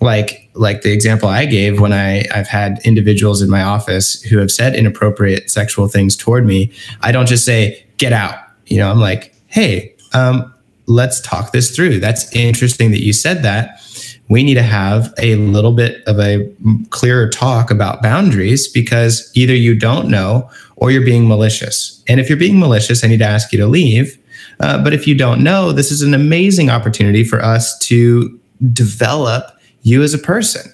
[0.00, 4.38] like like the example I gave when I I've had individuals in my office who
[4.38, 8.38] have said inappropriate sexual things toward me, I don't just say get out.
[8.66, 10.52] You know, I'm like, "Hey, um
[10.86, 11.98] let's talk this through.
[12.00, 13.82] That's interesting that you said that.
[14.28, 16.50] We need to have a little bit of a
[16.90, 22.02] clearer talk about boundaries because either you don't know or you're being malicious.
[22.08, 24.18] And if you're being malicious, I need to ask you to leave.
[24.60, 28.38] Uh, but if you don't know, this is an amazing opportunity for us to
[28.72, 29.50] develop
[29.82, 30.72] you as a person.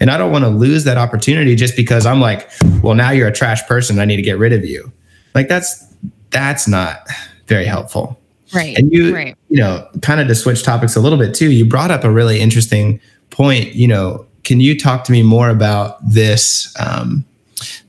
[0.00, 2.50] And I don't want to lose that opportunity just because I'm like,
[2.82, 3.98] well, now you're a trash person.
[3.98, 4.92] I need to get rid of you.
[5.34, 5.86] Like that's
[6.30, 7.06] that's not
[7.46, 8.18] very helpful.
[8.52, 8.76] Right.
[8.76, 9.36] And you, right.
[9.48, 12.10] you know, kind of to switch topics a little bit too, you brought up a
[12.10, 13.74] really interesting point.
[13.74, 17.24] You know, can you talk to me more about this um,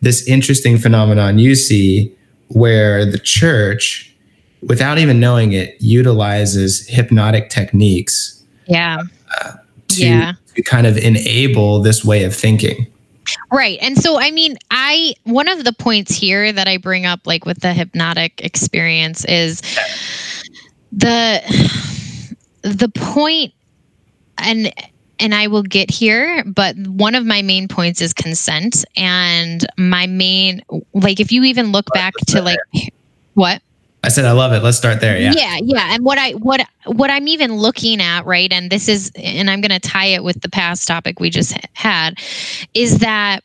[0.01, 2.15] this interesting phenomenon you see
[2.49, 4.12] where the church,
[4.67, 8.43] without even knowing it, utilizes hypnotic techniques?
[8.67, 9.04] Yeah.
[9.41, 9.54] Uh,
[9.89, 10.34] to, yeah.
[10.56, 12.88] to kind of enable this way of thinking.
[13.52, 13.78] Right.
[13.82, 17.45] And so, I mean, I, one of the points here that I bring up, like
[17.45, 19.62] with the hypnotic experience, is
[20.91, 21.41] the,
[22.62, 23.54] the point,
[24.38, 24.73] and,
[25.19, 28.84] and I will get here, but one of my main points is consent.
[28.97, 30.62] And my main,
[30.93, 32.60] like, if you even look back to like,
[33.36, 33.62] what?
[34.03, 34.61] I said I love it.
[34.61, 35.17] Let's start there.
[35.17, 35.31] Yeah.
[35.33, 35.93] Yeah, yeah.
[35.93, 38.51] And what I what what I'm even looking at, right?
[38.51, 41.55] And this is and I'm going to tie it with the past topic we just
[41.73, 42.19] had
[42.73, 43.43] is that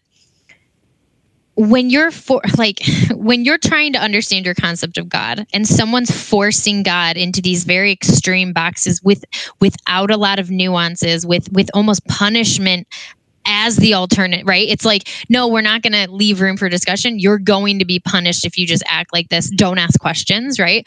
[1.58, 2.80] when you're for like
[3.12, 7.64] when you're trying to understand your concept of god and someone's forcing god into these
[7.64, 9.24] very extreme boxes with
[9.60, 12.86] without a lot of nuances with with almost punishment
[13.48, 14.68] as the alternate, right?
[14.68, 17.18] It's like, no, we're not going to leave room for discussion.
[17.18, 19.50] You're going to be punished if you just act like this.
[19.50, 20.86] Don't ask questions, right?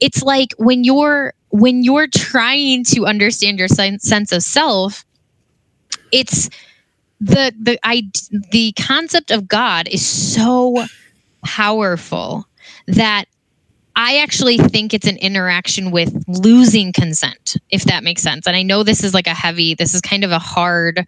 [0.00, 5.04] It's like when you're when you're trying to understand your sense of self,
[6.10, 6.48] it's
[7.20, 8.08] the the I
[8.50, 10.84] the concept of God is so
[11.44, 12.46] powerful
[12.86, 13.26] that
[13.96, 18.46] I actually think it's an interaction with losing consent, if that makes sense.
[18.46, 21.04] And I know this is like a heavy, this is kind of a hard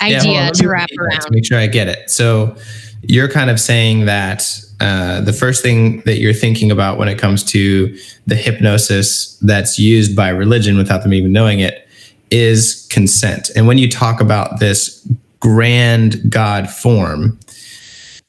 [0.00, 1.20] idea yeah, to wrap around.
[1.20, 2.10] To make sure I get it.
[2.10, 2.56] So
[3.02, 7.18] you're kind of saying that uh, the first thing that you're thinking about when it
[7.18, 11.86] comes to the hypnosis that's used by religion without them even knowing it
[12.30, 13.50] is consent.
[13.56, 15.06] And when you talk about this
[15.40, 17.38] grand God form,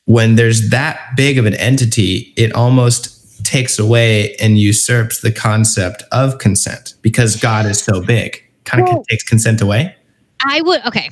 [0.05, 6.03] when there's that big of an entity, it almost takes away and usurps the concept
[6.12, 8.41] of consent because God is so big.
[8.65, 9.95] Kind of takes consent away.
[10.45, 11.10] I would okay.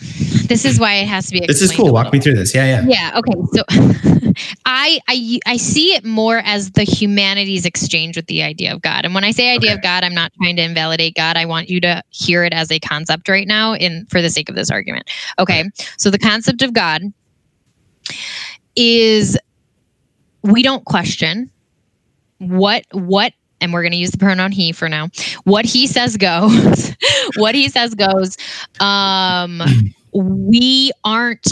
[0.47, 1.45] This is why it has to be.
[1.45, 1.93] This is cool.
[1.93, 2.55] Walk me through this.
[2.55, 2.85] Yeah, yeah.
[2.87, 3.19] Yeah.
[3.19, 3.33] Okay.
[3.53, 4.33] So,
[4.65, 9.05] I I I see it more as the humanities exchange with the idea of God.
[9.05, 9.77] And when I say idea okay.
[9.77, 11.37] of God, I'm not trying to invalidate God.
[11.37, 14.49] I want you to hear it as a concept right now, in for the sake
[14.49, 15.09] of this argument.
[15.37, 15.65] Okay.
[15.97, 17.03] So the concept of God
[18.75, 19.37] is
[20.43, 21.51] we don't question
[22.39, 25.09] what what and we're going to use the pronoun he for now.
[25.43, 26.95] What he says goes.
[27.35, 28.37] what he says goes.
[28.79, 29.61] Um,
[30.13, 31.47] we aren't.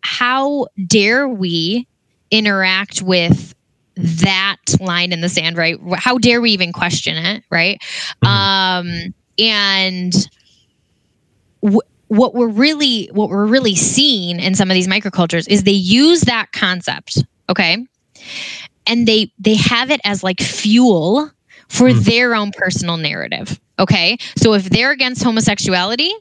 [0.00, 1.86] How dare we
[2.30, 3.54] interact with
[3.96, 5.56] that line in the sand?
[5.56, 5.78] Right?
[5.94, 7.44] How dare we even question it?
[7.50, 7.80] Right?
[8.24, 8.26] Mm-hmm.
[8.26, 10.28] Um, and.
[11.62, 15.72] W- what we're really what we're really seeing in some of these microcultures is they
[15.72, 17.84] use that concept okay
[18.86, 21.30] and they they have it as like fuel
[21.68, 22.04] for mm.
[22.04, 23.60] their own personal narrative.
[23.78, 24.16] Okay.
[24.36, 26.12] So if they're against homosexuality,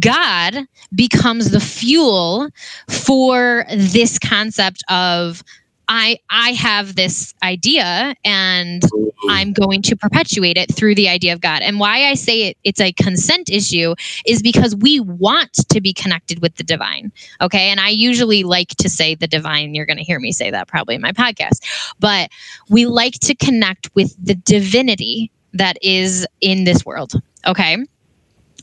[0.00, 2.48] God becomes the fuel
[2.88, 5.42] for this concept of
[5.88, 8.82] I I have this idea and
[9.28, 11.62] I'm going to perpetuate it through the idea of God.
[11.62, 13.94] And why I say it it's a consent issue
[14.26, 17.10] is because we want to be connected with the divine.
[17.40, 17.70] Okay?
[17.70, 19.74] And I usually like to say the divine.
[19.74, 21.64] You're going to hear me say that probably in my podcast.
[21.98, 22.30] But
[22.68, 27.14] we like to connect with the divinity that is in this world.
[27.46, 27.78] Okay?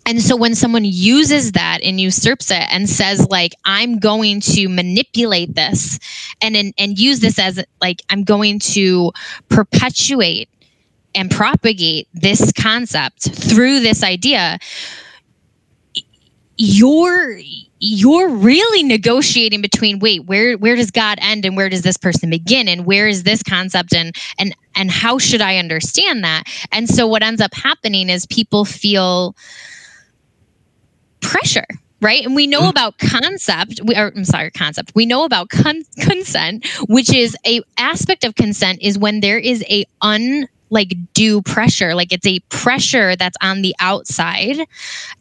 [0.05, 4.67] And so when someone uses that and usurps it and says like i'm going to
[4.67, 5.99] manipulate this
[6.41, 9.11] and and, and use this as like i'm going to
[9.49, 10.49] perpetuate
[11.13, 14.57] and propagate this concept through this idea
[16.57, 17.39] you're
[17.79, 22.29] you're really negotiating between wait where where does god end and where does this person
[22.29, 26.43] begin and where is this concept and and and how should i understand that?
[26.71, 29.35] And so what ends up happening is people feel
[31.25, 31.65] pressure
[32.01, 32.23] right?
[32.23, 32.69] And we know mm.
[32.69, 34.91] about concept we are i'm sorry concept.
[34.95, 39.63] We know about con- consent which is a aspect of consent is when there is
[39.69, 44.57] a un like due pressure like it's a pressure that's on the outside.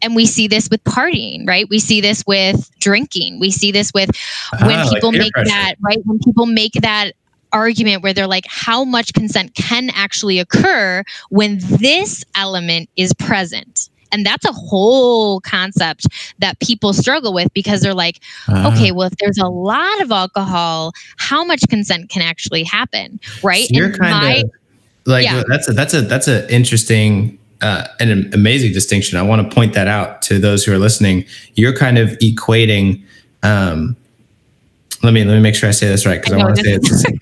[0.02, 1.66] And we see this with partying right?
[1.68, 3.40] We see this with drinking.
[3.40, 4.10] We see this with
[4.60, 5.48] when ah, people like make pressure.
[5.48, 5.98] that right?
[6.04, 7.12] When people make that
[7.52, 13.88] argument where they're like how much consent can actually occur when this element is present
[14.14, 16.06] and that's a whole concept
[16.38, 20.12] that people struggle with because they're like, uh, okay, well, if there's a lot of
[20.12, 23.18] alcohol, how much consent can actually happen?
[23.42, 23.66] Right.
[23.66, 24.50] So you're and kind my, of
[25.04, 25.42] like yeah.
[25.48, 29.18] that's a that's a that's an interesting uh, an amazing distinction.
[29.18, 31.24] I want to point that out to those who are listening.
[31.54, 33.02] You're kind of equating.
[33.42, 33.96] Um,
[35.02, 36.62] let me let me make sure I say this right because I, I want to
[36.62, 37.20] say it.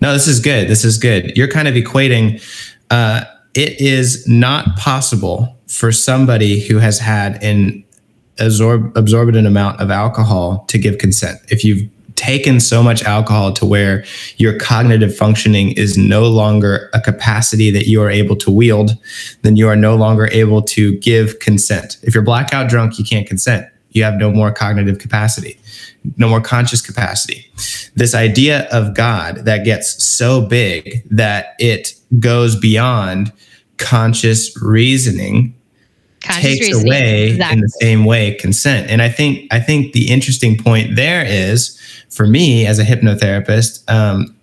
[0.00, 0.66] no, this is good.
[0.66, 1.36] This is good.
[1.36, 2.42] You're kind of equating.
[2.90, 3.24] Uh,
[3.54, 7.82] it is not possible for somebody who has had an
[8.38, 11.40] absorb, absorbent amount of alcohol to give consent.
[11.48, 14.04] If you've taken so much alcohol to where
[14.36, 18.98] your cognitive functioning is no longer a capacity that you are able to wield,
[19.40, 21.96] then you are no longer able to give consent.
[22.02, 23.66] If you're blackout drunk, you can't consent.
[23.90, 25.58] You have no more cognitive capacity,
[26.16, 27.50] no more conscious capacity.
[27.94, 33.32] This idea of God that gets so big that it goes beyond
[33.78, 35.54] conscious reasoning
[36.22, 36.86] takes reasoning.
[36.86, 37.54] away exactly.
[37.54, 38.90] in the same way consent.
[38.90, 41.78] And I think I think the interesting point there is
[42.10, 44.36] for me as a hypnotherapist, um,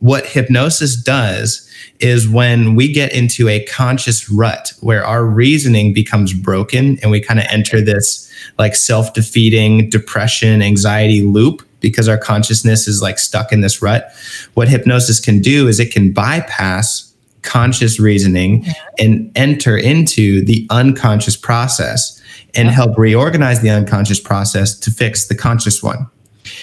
[0.00, 6.32] what hypnosis does is when we get into a conscious rut where our reasoning becomes
[6.32, 12.88] broken and we kind of enter this like self-defeating depression anxiety loop because our consciousness
[12.88, 14.12] is like stuck in this rut
[14.54, 17.03] what hypnosis can do is it can bypass
[17.44, 18.66] conscious reasoning
[18.98, 22.20] and enter into the unconscious process
[22.54, 26.06] and help reorganize the unconscious process to fix the conscious one.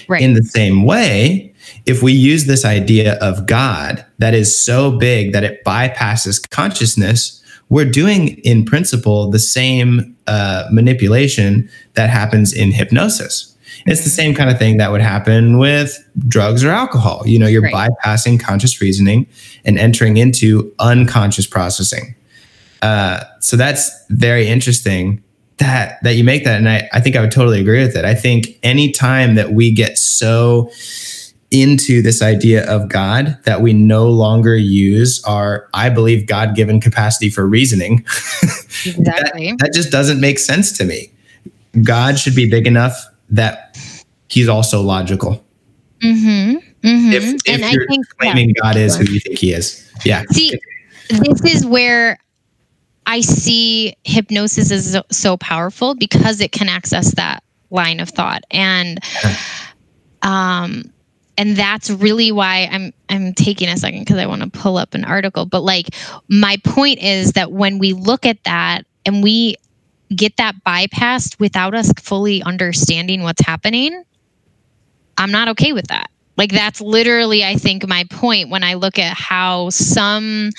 [0.08, 0.22] Right.
[0.22, 1.52] In the same way,
[1.86, 7.42] if we use this idea of God that is so big that it bypasses consciousness,
[7.68, 13.51] we're doing in principle the same uh, manipulation that happens in hypnosis.
[13.86, 17.22] It's the same kind of thing that would happen with drugs or alcohol.
[17.26, 17.90] You know, you're right.
[18.04, 19.26] bypassing conscious reasoning
[19.64, 22.14] and entering into unconscious processing.
[22.80, 25.22] Uh, so that's very interesting
[25.58, 28.04] that that you make that, and I, I think I would totally agree with it.
[28.04, 30.70] I think any time that we get so
[31.52, 36.80] into this idea of God that we no longer use our, I believe, God given
[36.80, 38.04] capacity for reasoning.
[38.84, 39.50] Exactly.
[39.50, 41.12] that, that, just doesn't make sense to me.
[41.84, 43.76] God should be big enough that
[44.28, 45.44] he's also logical.
[46.02, 46.58] Mm-hmm.
[46.86, 47.12] Mm-hmm.
[47.12, 49.90] If, if and you're think, claiming yeah, God is who you think he is.
[50.04, 50.24] Yeah.
[50.30, 50.58] See,
[51.08, 52.18] this is where
[53.06, 58.44] I see hypnosis is so, so powerful because it can access that line of thought.
[58.50, 59.00] And
[60.22, 60.92] um
[61.38, 64.94] and that's really why I'm I'm taking a second because I want to pull up
[64.94, 65.46] an article.
[65.46, 65.88] But like
[66.28, 69.56] my point is that when we look at that and we
[70.12, 74.04] get that bypassed without us fully understanding what's happening,
[75.18, 76.10] I'm not okay with that.
[76.36, 80.50] Like that's literally, I think, my point when I look at how some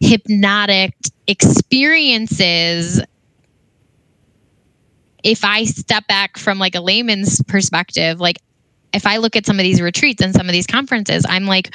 [0.00, 0.94] hypnotic
[1.26, 3.00] experiences
[5.26, 8.40] if I step back from like a layman's perspective, like
[8.92, 11.74] if I look at some of these retreats and some of these conferences, I'm like,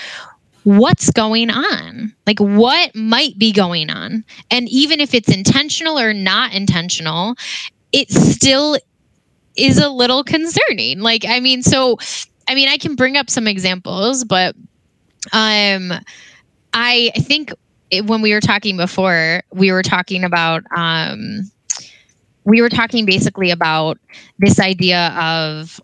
[0.63, 2.13] what's going on?
[2.27, 4.23] Like, what might be going on?
[4.49, 7.35] And even if it's intentional or not intentional,
[7.91, 8.77] it still
[9.55, 10.99] is a little concerning.
[10.99, 11.97] Like, I mean, so,
[12.47, 14.55] I mean, I can bring up some examples, but
[15.33, 15.91] um,
[16.73, 17.51] I think
[17.89, 21.51] it, when we were talking before, we were talking about, um,
[22.43, 23.99] we were talking basically about
[24.39, 25.79] this idea of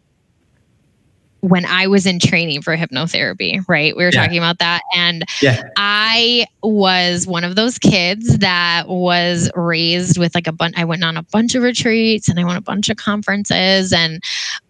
[1.42, 3.96] when I was in training for hypnotherapy, right?
[3.96, 4.22] We were yeah.
[4.22, 4.82] talking about that.
[4.96, 5.62] And yeah.
[5.78, 11.04] I was one of those kids that was raised with like a bunch, I went
[11.04, 13.94] on a bunch of retreats and I went a bunch of conferences.
[13.94, 14.24] And,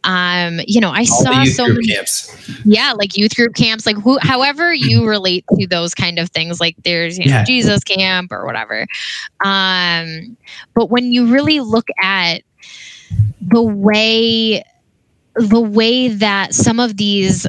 [0.03, 2.36] um, you know, I All saw so many, camps.
[2.65, 6.59] yeah, like youth group camps, like who, however you relate to those kind of things,
[6.59, 7.43] like there's, you know, yeah.
[7.45, 8.86] Jesus camp or whatever.
[9.39, 10.36] Um,
[10.74, 12.41] but when you really look at
[13.41, 14.63] the way,
[15.38, 17.47] the way that some of these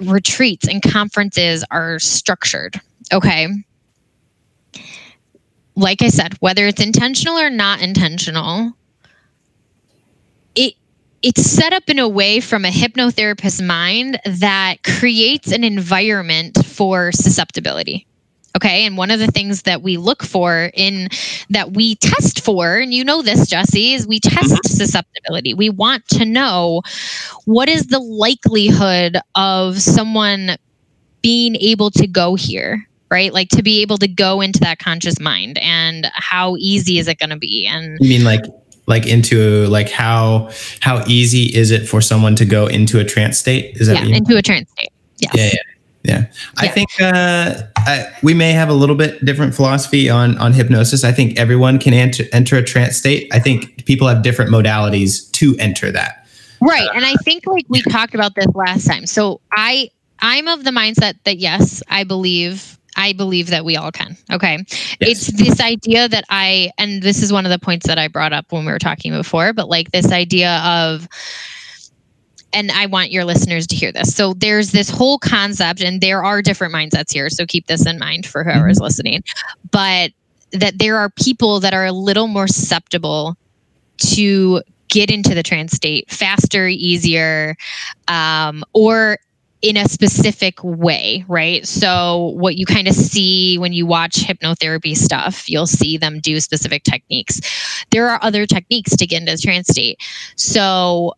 [0.00, 2.80] retreats and conferences are structured.
[3.12, 3.48] Okay.
[5.76, 8.72] Like I said, whether it's intentional or not intentional,
[10.54, 10.74] it
[11.22, 17.12] it's set up in a way from a hypnotherapist's mind that creates an environment for
[17.12, 18.06] susceptibility.
[18.56, 18.84] Okay.
[18.84, 21.08] And one of the things that we look for in
[21.50, 24.76] that we test for, and you know this, Jesse, is we test mm-hmm.
[24.76, 25.54] susceptibility.
[25.54, 26.82] We want to know
[27.44, 30.56] what is the likelihood of someone
[31.22, 33.32] being able to go here, right?
[33.32, 37.18] Like to be able to go into that conscious mind and how easy is it
[37.18, 37.66] going to be?
[37.66, 38.42] And you mean like
[38.86, 43.38] like into like how how easy is it for someone to go into a trance
[43.38, 43.76] state?
[43.76, 44.90] Is that yeah, into a trance state?
[45.18, 45.32] Yes.
[45.34, 45.79] Yeah, yeah.
[46.02, 46.26] Yeah,
[46.56, 46.70] I yeah.
[46.70, 51.04] think uh, I, we may have a little bit different philosophy on on hypnosis.
[51.04, 53.28] I think everyone can enter enter a trance state.
[53.32, 56.26] I think people have different modalities to enter that.
[56.62, 59.04] Right, uh, and I think like we talked about this last time.
[59.04, 59.90] So I
[60.20, 64.16] I'm of the mindset that yes, I believe I believe that we all can.
[64.32, 64.64] Okay.
[64.68, 64.96] Yes.
[65.00, 68.32] It's this idea that I, and this is one of the points that I brought
[68.32, 71.08] up when we were talking before, but like this idea of
[72.52, 74.14] and I want your listeners to hear this.
[74.14, 77.30] So there's this whole concept, and there are different mindsets here.
[77.30, 78.84] So keep this in mind for whoever is mm-hmm.
[78.84, 79.22] listening.
[79.70, 80.12] But
[80.52, 83.36] that there are people that are a little more susceptible
[83.98, 87.56] to get into the trance state faster, easier,
[88.08, 89.18] um, or
[89.62, 91.66] in a specific way, right?
[91.66, 96.40] So, what you kind of see when you watch hypnotherapy stuff, you'll see them do
[96.40, 97.40] specific techniques.
[97.90, 99.98] There are other techniques to get into the trance state.
[100.36, 101.12] So,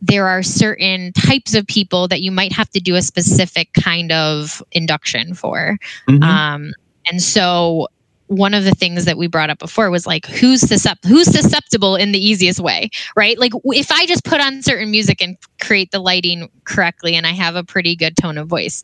[0.00, 4.12] there are certain types of people that you might have to do a specific kind
[4.12, 5.78] of induction for.
[6.08, 6.22] Mm-hmm.
[6.22, 6.72] Um,
[7.06, 7.88] and so
[8.28, 11.96] one of the things that we brought up before was like who's suscept- who's susceptible
[11.96, 13.38] in the easiest way right?
[13.38, 17.32] Like if i just put on certain music and create the lighting correctly and i
[17.32, 18.82] have a pretty good tone of voice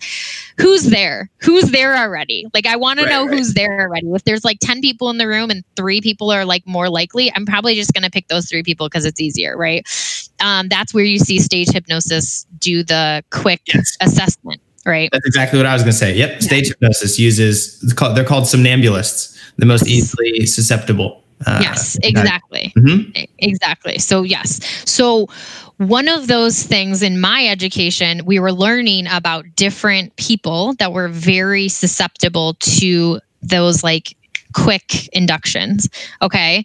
[0.59, 1.31] who's there?
[1.39, 2.47] Who's there already?
[2.55, 3.37] Like i want right, to know right.
[3.37, 4.07] who's there already.
[4.09, 7.33] If there's like 10 people in the room and three people are like more likely
[7.35, 9.87] i'm probably just going to pick those three people because it's easier right?
[10.41, 13.97] Um, that's where you see stage hypnosis do the quick yes.
[14.01, 15.09] assessment right?
[15.13, 16.15] That's exactly what i was going to say.
[16.15, 21.23] Yep stage hypnosis uses they're called somnambulists the most easily susceptible.
[21.47, 22.73] Uh, yes, exactly.
[22.77, 23.25] Mm-hmm.
[23.39, 23.99] Exactly.
[23.99, 24.61] So, yes.
[24.89, 25.29] So,
[25.79, 31.09] one of those things in my education, we were learning about different people that were
[31.09, 34.17] very susceptible to those like
[34.55, 35.89] quick inductions.
[36.23, 36.65] Okay.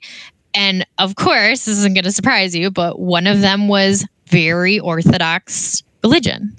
[0.53, 4.79] And of course, this isn't going to surprise you, but one of them was very
[4.79, 6.55] orthodox religion.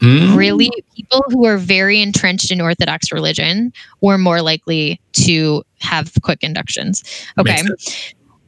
[0.00, 0.36] Mm.
[0.36, 6.42] Really, people who are very entrenched in Orthodox religion were more likely to have quick
[6.42, 7.02] inductions.
[7.38, 7.62] Okay.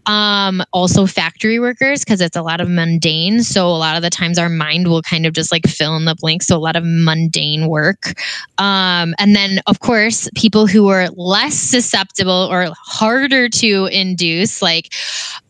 [0.09, 3.43] Um, also factory workers because it's a lot of mundane.
[3.43, 6.07] So a lot of the times our mind will kind of just like fill in
[6.07, 6.47] the blanks.
[6.47, 8.19] So a lot of mundane work.
[8.57, 14.95] Um, and then of course people who are less susceptible or harder to induce, like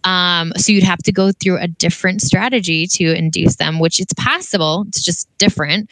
[0.02, 4.14] um, so you'd have to go through a different strategy to induce them, which it's
[4.14, 4.86] possible.
[4.88, 5.90] It's just different.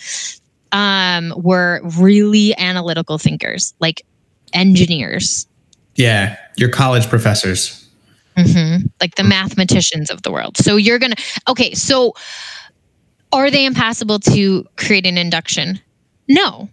[0.73, 4.05] Um, were really analytical thinkers, like
[4.53, 5.47] engineers.
[5.95, 7.86] Yeah, your college professors.
[8.37, 8.87] Mm-hmm.
[9.01, 10.57] Like the mathematicians of the world.
[10.57, 12.14] So you're going to, okay, so
[13.32, 15.80] are they impossible to create an induction?
[16.28, 16.68] No,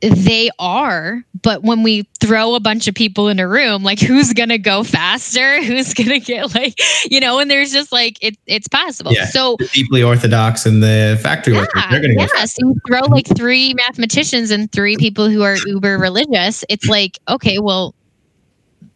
[0.00, 1.22] they are.
[1.42, 4.58] But when we throw a bunch of people in a room, like who's going to
[4.58, 5.62] go faster?
[5.68, 6.78] Who's going to get like,
[7.10, 9.12] you know, and there's just like, it, it's possible.
[9.12, 12.44] Yeah, so deeply orthodox and the factory yeah, workers, they're going to yeah.
[12.44, 16.64] So you throw like three mathematicians and three people who are uber religious.
[16.68, 17.94] It's like, okay, well,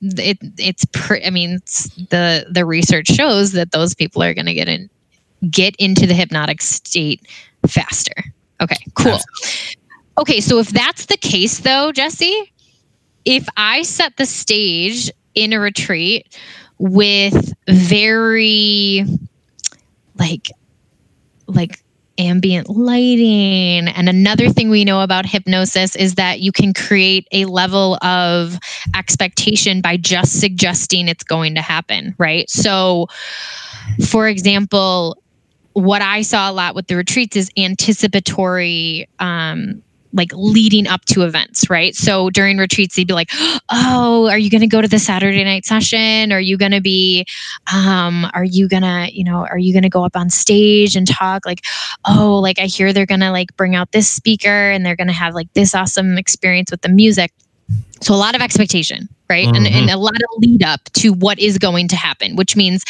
[0.02, 4.46] it it's pre- I mean it's the the research shows that those people are going
[4.46, 4.90] to get in
[5.50, 7.26] get into the hypnotic state
[7.66, 8.14] faster.
[8.60, 9.18] Okay, cool.
[10.18, 12.52] Okay, so if that's the case though, Jesse,
[13.24, 16.38] if I set the stage in a retreat
[16.78, 19.04] with very
[20.18, 20.50] like
[21.46, 21.82] like
[22.18, 23.88] ambient lighting.
[23.88, 28.58] And another thing we know about hypnosis is that you can create a level of
[28.94, 32.48] expectation by just suggesting it's going to happen, right?
[32.50, 33.08] So,
[34.06, 35.16] for example,
[35.72, 39.82] what I saw a lot with the retreats is anticipatory um,
[40.12, 41.94] like leading up to events, right?
[41.94, 43.30] So during retreats, they'd be like,
[43.70, 46.32] "Oh, are you going to go to the Saturday night session?
[46.32, 47.26] Are you going to be,
[47.72, 51.06] um, are you gonna, you know, are you going to go up on stage and
[51.06, 51.46] talk?
[51.46, 51.64] Like,
[52.04, 55.08] oh, like I hear they're going to like bring out this speaker and they're going
[55.08, 57.32] to have like this awesome experience with the music."
[58.00, 59.56] So a lot of expectation, right, mm-hmm.
[59.56, 62.84] and, and a lot of lead up to what is going to happen, which means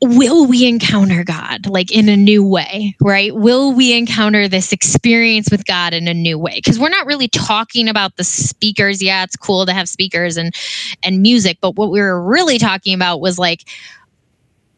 [0.00, 3.34] will we encounter God like in a new way, right?
[3.34, 6.54] Will we encounter this experience with God in a new way?
[6.56, 9.02] Because we're not really talking about the speakers.
[9.02, 10.54] Yeah, it's cool to have speakers and
[11.02, 13.68] and music, but what we were really talking about was like,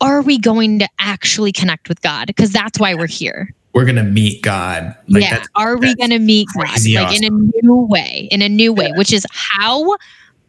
[0.00, 2.26] are we going to actually connect with God?
[2.26, 3.54] Because that's why we're here.
[3.74, 4.96] We're gonna meet God.
[5.08, 5.44] Like yeah.
[5.54, 6.94] Are we gonna meet God awesome.
[6.94, 7.30] like in a
[7.62, 8.28] new way?
[8.32, 8.98] In a new way, yeah.
[8.98, 9.96] which is how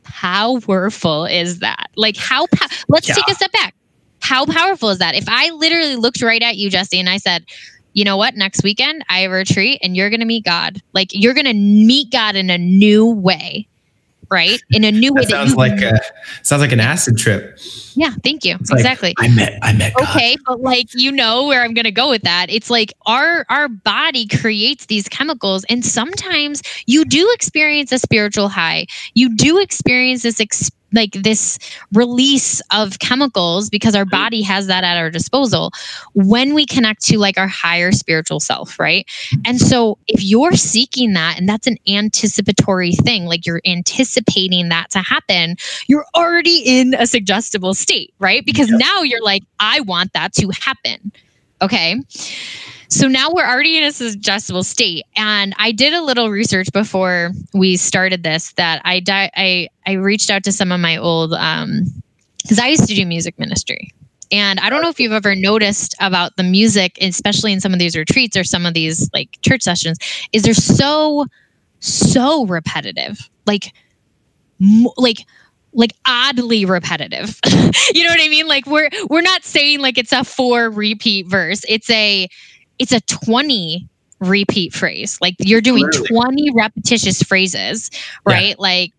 [0.05, 1.91] how powerful is that?
[1.95, 2.47] Like how?
[2.87, 3.15] Let's yeah.
[3.15, 3.75] take a step back
[4.21, 5.15] how powerful is that?
[5.15, 7.45] If I literally looked right at you, Jesse, and I said,
[7.93, 8.35] you know what?
[8.35, 10.81] Next weekend, I have a retreat and you're going to meet God.
[10.93, 13.67] Like you're going to meet God in a new way,
[14.29, 14.61] right?
[14.69, 15.23] In a new way.
[15.23, 15.99] That sounds like a,
[16.41, 17.59] sounds like an acid trip.
[17.95, 18.55] Yeah, thank you.
[18.61, 19.13] It's exactly.
[19.17, 19.93] Like, I met, I met.
[19.93, 20.15] God.
[20.15, 22.49] Okay, but like you know where I'm going to go with that.
[22.49, 28.47] It's like our our body creates these chemicals, and sometimes you do experience a spiritual
[28.47, 28.85] high.
[29.15, 30.39] You do experience this.
[30.39, 31.57] Experience like this
[31.93, 34.11] release of chemicals because our mm.
[34.11, 35.71] body has that at our disposal
[36.13, 39.05] when we connect to like our higher spiritual self, right?
[39.33, 39.41] Mm.
[39.45, 44.89] And so if you're seeking that and that's an anticipatory thing, like you're anticipating that
[44.91, 45.55] to happen,
[45.87, 48.45] you're already in a suggestible state, right?
[48.45, 51.11] Because now you're like, I want that to happen.
[51.61, 52.01] Okay.
[52.91, 55.05] So now we're already in a suggestible state.
[55.15, 59.93] And I did a little research before we started this that I di- I I
[59.93, 61.85] reached out to some of my old um
[62.43, 63.91] because I used to do music ministry.
[64.29, 67.79] And I don't know if you've ever noticed about the music, especially in some of
[67.79, 69.97] these retreats or some of these like church sessions,
[70.33, 71.25] is they're so,
[71.79, 73.29] so repetitive.
[73.45, 73.73] Like,
[74.97, 75.19] like
[75.73, 77.39] like oddly repetitive.
[77.93, 78.47] you know what I mean?
[78.47, 81.61] Like we're we're not saying like it's a four repeat verse.
[81.67, 82.27] It's a
[82.79, 83.87] it's a 20
[84.19, 85.17] repeat phrase.
[85.21, 86.07] Like you're doing Literally.
[86.07, 87.89] 20 repetitious phrases,
[88.25, 88.49] right?
[88.49, 88.55] Yeah.
[88.57, 88.93] Like,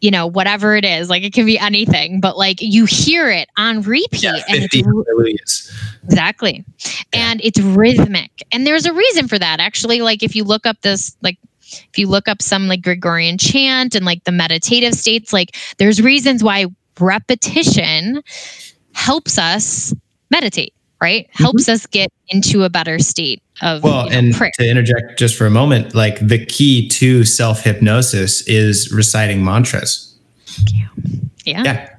[0.00, 3.48] you know, whatever it is, like it can be anything, but like you hear it
[3.58, 4.22] on repeat.
[4.22, 5.72] Yeah, and it's,
[6.04, 6.64] exactly.
[7.12, 7.28] Yeah.
[7.30, 8.30] And it's rhythmic.
[8.50, 9.60] And there's a reason for that.
[9.60, 13.36] Actually, like if you look up this, like if you look up some like Gregorian
[13.36, 16.66] chant and like the meditative states, like there's reasons why
[16.98, 18.22] repetition
[18.92, 19.94] helps us
[20.30, 21.26] meditate right?
[21.28, 21.42] Mm-hmm.
[21.42, 24.52] Helps us get into a better state of well, you know, and prayer.
[24.58, 30.14] to interject just for a moment, like the key to self hypnosis is reciting mantras.
[30.72, 30.88] Yeah.
[31.44, 31.62] Yeah.
[31.64, 31.89] Yeah.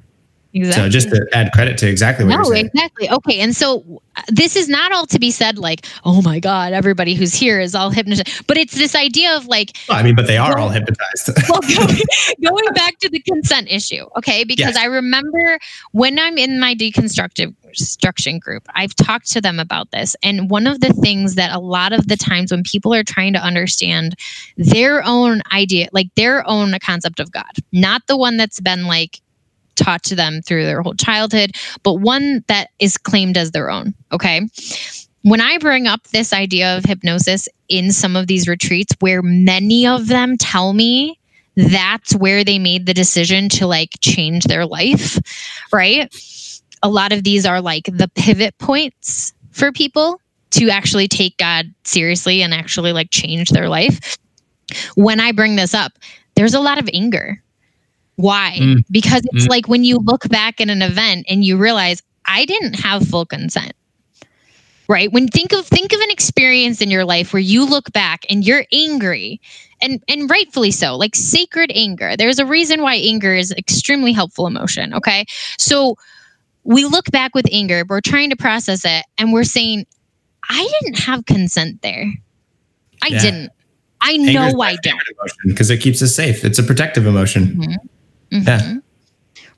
[0.54, 0.82] Exactly.
[0.82, 2.66] So just to add credit to exactly what no, you're saying.
[2.66, 3.08] exactly.
[3.08, 3.40] Okay.
[3.40, 7.34] And so this is not all to be said like, oh my God, everybody who's
[7.34, 8.46] here is all hypnotized.
[8.46, 11.30] But it's this idea of like well, I mean, but they are all hypnotized.
[11.48, 12.00] well, going,
[12.44, 14.44] going, back to the consent issue, okay?
[14.44, 14.76] Because yes.
[14.76, 15.58] I remember
[15.92, 20.14] when I'm in my deconstructive construction group, I've talked to them about this.
[20.22, 23.32] And one of the things that a lot of the times when people are trying
[23.32, 24.16] to understand
[24.58, 29.20] their own idea, like their own concept of God, not the one that's been like
[29.76, 31.52] taught to them through their whole childhood,
[31.82, 33.94] but one that is claimed as their own.
[34.12, 34.48] Okay.
[35.22, 39.86] When I bring up this idea of hypnosis in some of these retreats, where many
[39.86, 41.18] of them tell me
[41.56, 45.18] that's where they made the decision to like change their life,
[45.72, 46.12] right?
[46.82, 50.20] A lot of these are like the pivot points for people
[50.50, 54.18] to actually take God seriously and actually like change their life.
[54.96, 55.92] When I bring this up,
[56.34, 57.42] there's a lot of anger
[58.22, 58.56] why?
[58.58, 58.84] Mm.
[58.90, 59.50] Because it's mm.
[59.50, 63.26] like when you look back at an event and you realize I didn't have full
[63.26, 63.72] consent.
[64.88, 65.10] Right?
[65.10, 68.46] When think of think of an experience in your life where you look back and
[68.46, 69.40] you're angry
[69.80, 72.16] and and rightfully so, like sacred anger.
[72.16, 75.24] There's a reason why anger is extremely helpful emotion, okay?
[75.58, 75.96] So
[76.64, 79.86] we look back with anger, we're trying to process it and we're saying
[80.48, 82.12] I didn't have consent there.
[83.02, 83.20] I yeah.
[83.20, 83.50] didn't.
[84.02, 85.00] I know I don't.
[85.46, 86.44] Because it keeps us safe.
[86.44, 87.46] It's a protective emotion.
[87.46, 87.86] Mm-hmm.
[88.32, 88.46] Mm-hmm.
[88.46, 88.74] Yeah.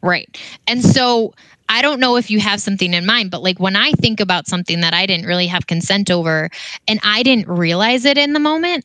[0.02, 0.38] Right.
[0.66, 1.34] And so
[1.68, 4.46] I don't know if you have something in mind, but like when I think about
[4.46, 6.50] something that I didn't really have consent over
[6.86, 8.84] and I didn't realize it in the moment,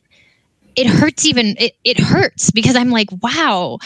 [0.76, 3.78] it hurts even it, it hurts because I'm like, wow,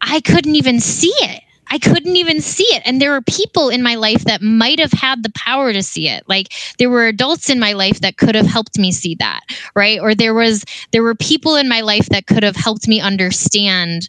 [0.00, 1.42] I couldn't even see it.
[1.72, 2.82] I couldn't even see it.
[2.84, 6.08] And there were people in my life that might have had the power to see
[6.08, 6.24] it.
[6.28, 9.40] Like there were adults in my life that could have helped me see that,
[9.76, 10.00] right?
[10.00, 14.08] Or there was there were people in my life that could have helped me understand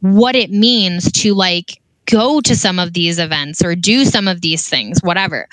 [0.00, 4.40] what it means to like go to some of these events or do some of
[4.40, 5.46] these things, whatever.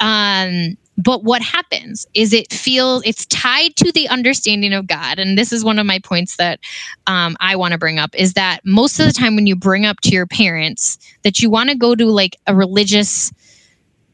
[0.00, 5.18] Um, but what happens is it feels it's tied to the understanding of God.
[5.18, 6.58] And this is one of my points that
[7.06, 9.86] um, I want to bring up is that most of the time when you bring
[9.86, 13.32] up to your parents that you want to go to like a religious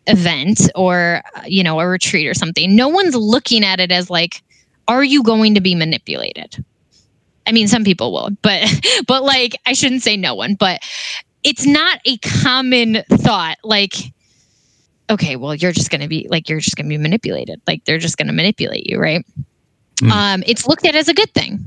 [0.07, 4.43] event or you know a retreat or something no one's looking at it as like
[4.87, 6.62] are you going to be manipulated
[7.47, 8.63] i mean some people will but
[9.07, 10.83] but like i shouldn't say no one but
[11.43, 13.95] it's not a common thought like
[15.11, 17.85] okay well you're just going to be like you're just going to be manipulated like
[17.85, 19.25] they're just going to manipulate you right
[19.97, 20.11] mm.
[20.11, 21.63] um it's looked at as a good thing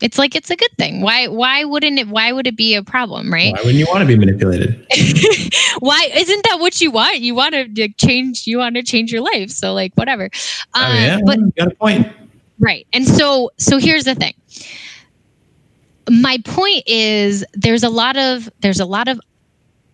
[0.00, 1.02] it's like it's a good thing.
[1.02, 3.52] Why why wouldn't it why would it be a problem, right?
[3.52, 4.86] Why wouldn't you want to be manipulated?
[5.80, 7.20] why isn't that what you want?
[7.20, 9.50] You want to change you want to change your life.
[9.50, 10.24] So like whatever.
[10.74, 12.06] Um, oh, yeah, but you got a point.
[12.60, 12.86] Right.
[12.92, 14.34] And so so here's the thing.
[16.10, 19.20] My point is there's a lot of there's a lot of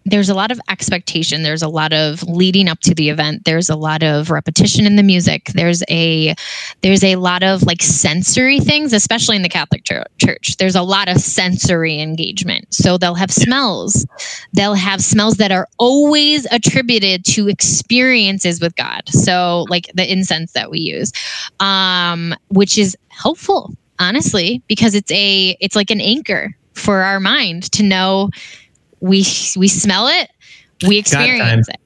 [0.07, 1.43] there's a lot of expectation.
[1.43, 3.45] There's a lot of leading up to the event.
[3.45, 5.47] There's a lot of repetition in the music.
[5.55, 6.35] There's a
[6.83, 10.57] there's a lot of like sensory things especially in the catholic church.
[10.59, 12.73] There's a lot of sensory engagement.
[12.73, 14.07] So they'll have smells.
[14.53, 19.03] They'll have smells that are always attributed to experiences with god.
[19.09, 21.13] So like the incense that we use
[21.59, 27.71] um which is helpful honestly because it's a it's like an anchor for our mind
[27.73, 28.31] to know
[29.07, 29.25] we
[29.57, 30.31] we smell it,
[30.87, 31.81] we experience it.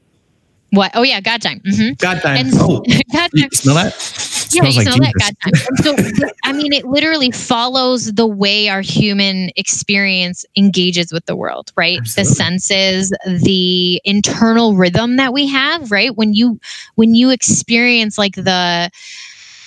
[0.73, 0.93] What?
[0.95, 1.61] Oh yeah, God time.
[1.61, 1.95] Mm-hmm.
[1.99, 2.47] God time.
[2.47, 3.51] And, oh, God time.
[3.53, 4.49] smell that?
[4.53, 5.13] Yeah, you like smell Jesus.
[5.19, 6.23] that God time.
[6.23, 11.73] so, I mean, it literally follows the way our human experience engages with the world,
[11.77, 11.99] right?
[11.99, 12.31] Absolutely.
[12.31, 13.13] The senses,
[13.43, 16.15] the internal rhythm that we have, right?
[16.17, 16.61] When you
[16.95, 18.91] when you experience like the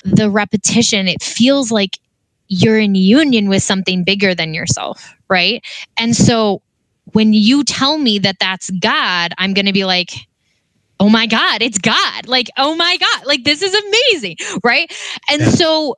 [0.06, 2.00] the repetition, it feels like
[2.48, 5.64] you're in union with something bigger than yourself, right?
[5.98, 6.62] And so
[7.14, 10.12] when you tell me that that's God, I'm going to be like,
[11.00, 12.28] oh my God, it's God.
[12.28, 14.38] Like, oh my God, like this is amazing.
[14.64, 14.92] Right.
[15.30, 15.50] And yeah.
[15.50, 15.96] so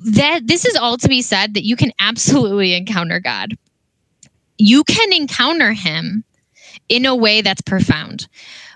[0.00, 3.56] that this is all to be said that you can absolutely encounter God.
[4.58, 6.24] You can encounter him
[6.88, 8.28] in a way that's profound.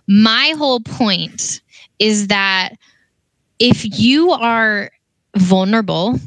[0.08, 1.60] My whole point
[1.98, 2.72] is that
[3.58, 4.90] if you are
[5.36, 6.18] vulnerable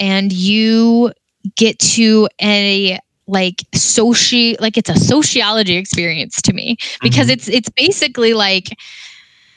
[0.00, 1.12] and you
[1.56, 2.98] get to a
[3.28, 7.32] like soci like it's a sociology experience to me because mm-hmm.
[7.32, 8.76] it's it's basically like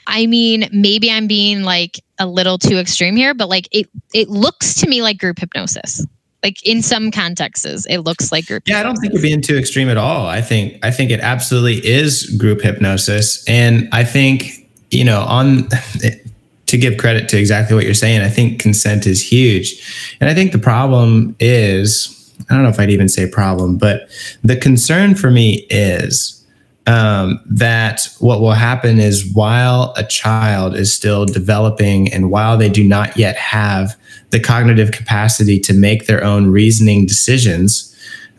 [0.08, 4.30] I mean, maybe I'm being like a little too extreme here, but like it it
[4.30, 6.06] looks to me like group hypnosis.
[6.44, 8.64] Like in some contexts, it looks like group.
[8.68, 8.80] Yeah, hypnosis.
[8.80, 10.28] I don't think you're being too extreme at all.
[10.28, 15.68] I think I think it absolutely is group hypnosis, and I think you know on
[16.68, 18.22] to give credit to exactly what you're saying.
[18.22, 22.15] I think consent is huge, and I think the problem is
[22.50, 24.10] I don't know if I'd even say problem, but
[24.44, 26.46] the concern for me is
[26.88, 32.70] um, that what will happen is while a child is still developing and while they
[32.70, 33.98] do not yet have
[34.30, 37.92] the cognitive capacity to make their own reasoning decisions,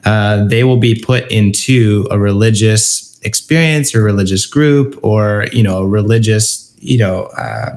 [0.05, 5.79] uh, they will be put into a religious experience or religious group or you know
[5.79, 7.77] a religious you know uh,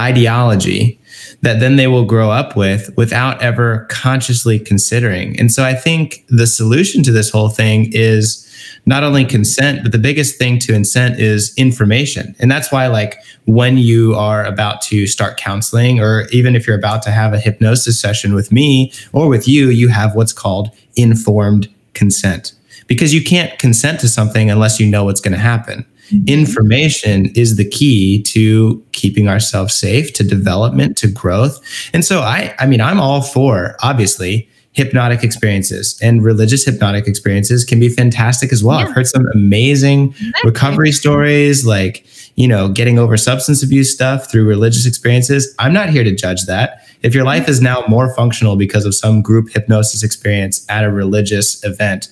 [0.00, 0.99] ideology
[1.42, 5.38] that then they will grow up with without ever consciously considering.
[5.38, 8.46] And so I think the solution to this whole thing is
[8.86, 12.34] not only consent, but the biggest thing to incent is information.
[12.38, 16.78] And that's why, like, when you are about to start counseling, or even if you're
[16.78, 20.70] about to have a hypnosis session with me or with you, you have what's called
[20.96, 22.52] informed consent
[22.86, 25.86] because you can't consent to something unless you know what's going to happen.
[26.10, 26.28] Mm-hmm.
[26.28, 31.60] Information is the key to keeping ourselves safe, to development, to growth.
[31.92, 37.64] And so I I mean I'm all for obviously hypnotic experiences and religious hypnotic experiences
[37.64, 38.78] can be fantastic as well.
[38.78, 38.86] Yeah.
[38.86, 42.06] I've heard some amazing recovery stories like,
[42.36, 45.52] you know, getting over substance abuse stuff through religious experiences.
[45.58, 46.86] I'm not here to judge that.
[47.02, 50.90] If your life is now more functional because of some group hypnosis experience at a
[50.90, 52.08] religious event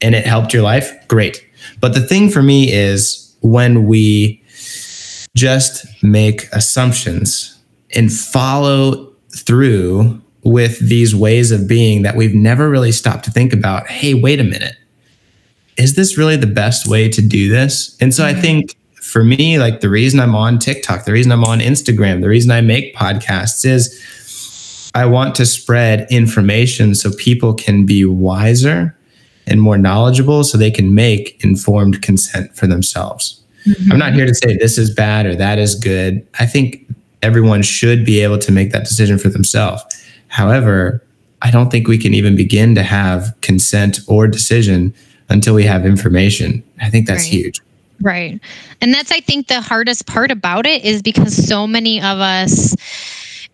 [0.00, 1.46] and it helped your life, great.
[1.80, 4.42] But the thing for me is when we
[5.36, 7.58] just make assumptions
[7.94, 13.52] and follow through with these ways of being that we've never really stopped to think
[13.52, 14.76] about hey, wait a minute.
[15.76, 17.96] Is this really the best way to do this?
[18.00, 18.40] And so I mm-hmm.
[18.40, 22.28] think for me, like the reason I'm on TikTok, the reason I'm on Instagram, the
[22.28, 28.96] reason I make podcasts is I want to spread information so people can be wiser
[29.50, 33.42] and more knowledgeable so they can make informed consent for themselves.
[33.66, 33.92] Mm-hmm.
[33.92, 36.26] I'm not here to say this is bad or that is good.
[36.38, 36.86] I think
[37.22, 39.82] everyone should be able to make that decision for themselves.
[40.28, 41.04] However,
[41.42, 44.94] I don't think we can even begin to have consent or decision
[45.28, 46.62] until we have information.
[46.80, 47.32] I think that's right.
[47.32, 47.60] huge.
[48.00, 48.40] Right.
[48.80, 52.74] And that's, I think, the hardest part about it is because so many of us,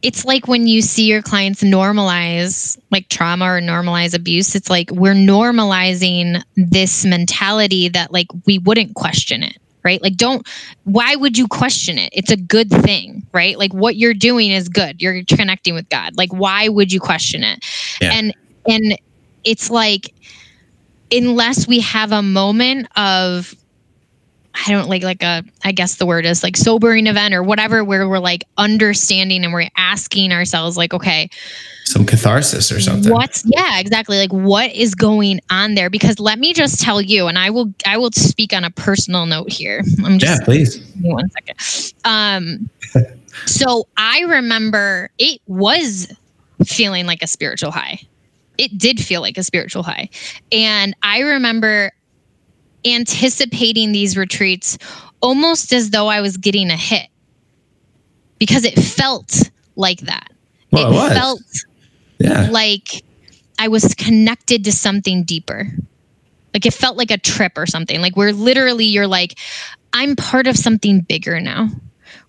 [0.03, 4.91] it's like when you see your clients normalize like trauma or normalize abuse, it's like
[4.91, 9.57] we're normalizing this mentality that like we wouldn't question it.
[9.83, 10.03] Right.
[10.03, 10.45] Like, don't,
[10.83, 12.11] why would you question it?
[12.13, 13.57] It's a good thing, right?
[13.57, 15.01] Like, what you're doing is good.
[15.01, 16.17] You're connecting with God.
[16.17, 17.65] Like, why would you question it?
[18.01, 18.11] Yeah.
[18.13, 18.35] And,
[18.67, 18.99] and
[19.45, 20.13] it's like,
[21.13, 23.55] unless we have a moment of
[24.67, 27.85] I don't like like a I guess the word is like sobering event or whatever
[27.85, 31.29] where we're like understanding and we're asking ourselves like okay
[31.85, 33.13] some catharsis or something.
[33.13, 34.19] What's yeah, exactly.
[34.19, 37.73] Like what is going on there because let me just tell you and I will
[37.87, 39.83] I will speak on a personal note here.
[40.05, 40.81] I'm just Yeah, please.
[41.01, 41.95] One second.
[42.05, 42.71] Um
[43.47, 46.13] so I remember it was
[46.65, 48.01] feeling like a spiritual high.
[48.59, 50.09] It did feel like a spiritual high.
[50.51, 51.93] And I remember
[52.87, 54.79] anticipating these retreats
[55.21, 57.09] almost as though I was getting a hit
[58.39, 60.33] because it felt like that.
[60.71, 61.41] Well, it, it felt
[62.19, 62.49] yeah.
[62.51, 63.03] like
[63.59, 65.69] I was connected to something deeper.
[66.55, 68.01] Like it felt like a trip or something.
[68.01, 69.39] Like where literally you're like,
[69.93, 71.69] I'm part of something bigger now.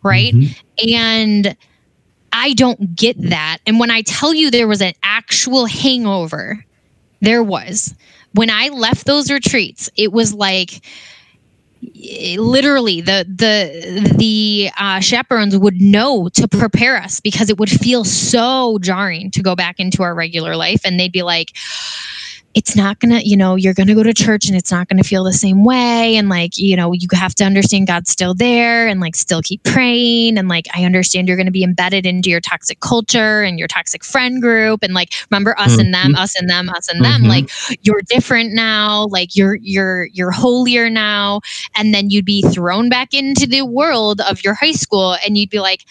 [0.03, 0.34] Right.
[0.34, 0.93] Mm-hmm.
[0.93, 1.58] And
[2.34, 3.60] I don't get that.
[3.66, 6.64] And when I tell you there was an actual hangover,
[7.22, 7.95] there was
[8.34, 10.86] when I left those retreats, it was like
[12.38, 18.03] literally the the the uh, chaperones would know to prepare us because it would feel
[18.03, 21.55] so jarring to go back into our regular life, and they'd be like
[22.54, 24.88] it's not going to, you know, you're going to go to church and it's not
[24.88, 26.16] going to feel the same way.
[26.16, 29.64] And like, you know, you have to understand God's still there and like still keep
[29.64, 30.38] praying.
[30.39, 33.68] And like, I understand you're going to be embedded into your toxic culture and your
[33.68, 34.82] toxic friend group.
[34.82, 35.82] And like, remember us mm-hmm.
[35.82, 37.24] and them, us and them, us and mm-hmm.
[37.24, 37.30] them.
[37.30, 37.52] Like,
[37.84, 39.06] you're different now.
[39.08, 41.41] Like, you're, you're, you're holier now.
[41.76, 45.52] And then you'd be thrown back into the world of your high school and you'd
[45.52, 45.86] be like,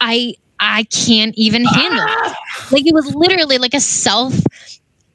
[0.00, 2.36] I, I can't even handle it.
[2.70, 4.34] Like it was literally like a self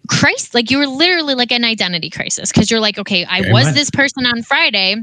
[0.07, 3.53] crisis like you were literally like an identity crisis because you're like okay i Very
[3.53, 3.75] was much.
[3.75, 4.95] this person on friday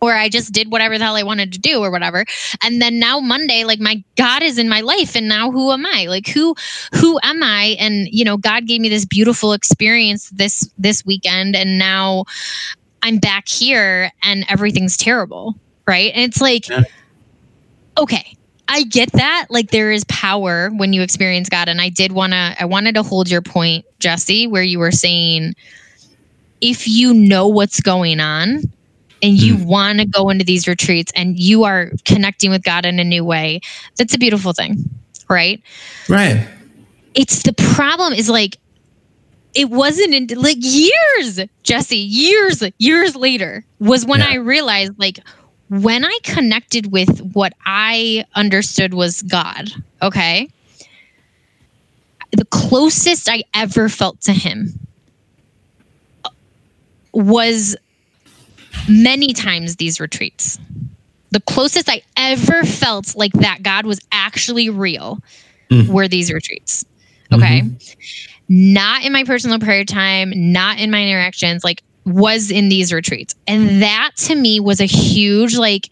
[0.00, 2.24] or I just did whatever the hell I wanted to do or whatever.
[2.62, 5.14] And then now Monday, like my God is in my life.
[5.14, 6.06] And now who am I?
[6.08, 6.54] Like who
[6.94, 7.76] who am I?
[7.78, 11.54] And you know, God gave me this beautiful experience this this weekend.
[11.54, 12.24] And now
[13.02, 15.54] I'm back here and everything's terrible.
[15.86, 16.12] Right.
[16.14, 16.82] And it's like, yeah.
[17.98, 18.36] okay,
[18.72, 19.48] I get that.
[19.50, 21.68] Like there is power when you experience God.
[21.68, 24.92] And I did want to, I wanted to hold your point, Jesse, where you were
[24.92, 25.54] saying
[26.60, 28.62] if you know what's going on
[29.22, 29.66] and you mm.
[29.66, 33.24] want to go into these retreats and you are connecting with God in a new
[33.24, 33.60] way,
[33.96, 34.88] that's a beautiful thing.
[35.28, 35.60] Right.
[36.08, 36.46] Right.
[37.14, 38.56] It's the problem is like,
[39.52, 44.28] it wasn't in like years, Jesse, years, years later was when yeah.
[44.28, 45.18] I realized like,
[45.70, 49.70] when I connected with what I understood was God,
[50.02, 50.48] okay,
[52.32, 54.78] the closest I ever felt to Him
[57.12, 57.76] was
[58.88, 60.58] many times these retreats.
[61.30, 65.18] The closest I ever felt like that God was actually real
[65.70, 65.88] mm.
[65.88, 66.84] were these retreats.
[67.32, 67.60] Okay.
[67.60, 68.74] Mm-hmm.
[68.74, 71.62] Not in my personal prayer time, not in my interactions.
[71.62, 73.34] Like was in these retreats.
[73.46, 75.90] And that to me was a huge like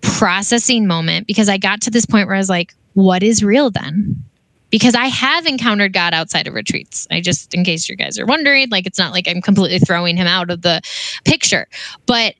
[0.00, 3.70] processing moment because I got to this point where I was like, what is real
[3.70, 4.22] then?
[4.70, 7.06] Because I have encountered God outside of retreats.
[7.10, 10.16] I just, in case you guys are wondering, like it's not like I'm completely throwing
[10.16, 10.82] him out of the
[11.24, 11.66] picture.
[12.06, 12.34] But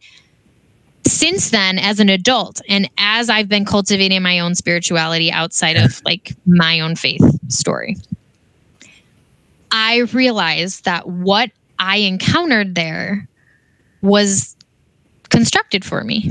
[1.07, 6.03] since then, as an adult, and as I've been cultivating my own spirituality outside of
[6.05, 7.97] like my own faith story,
[9.71, 13.29] I realized that what I encountered there
[14.03, 14.57] was
[15.29, 16.31] constructed for me.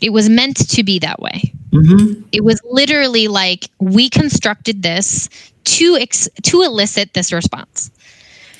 [0.00, 1.52] It was meant to be that way.
[1.70, 2.22] Mm-hmm.
[2.32, 5.28] It was literally like we constructed this
[5.64, 7.90] to ex- to elicit this response,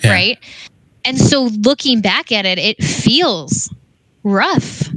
[0.02, 0.10] yeah.
[0.10, 0.38] right?
[1.04, 3.72] And so looking back at it, it feels
[4.24, 4.88] rough.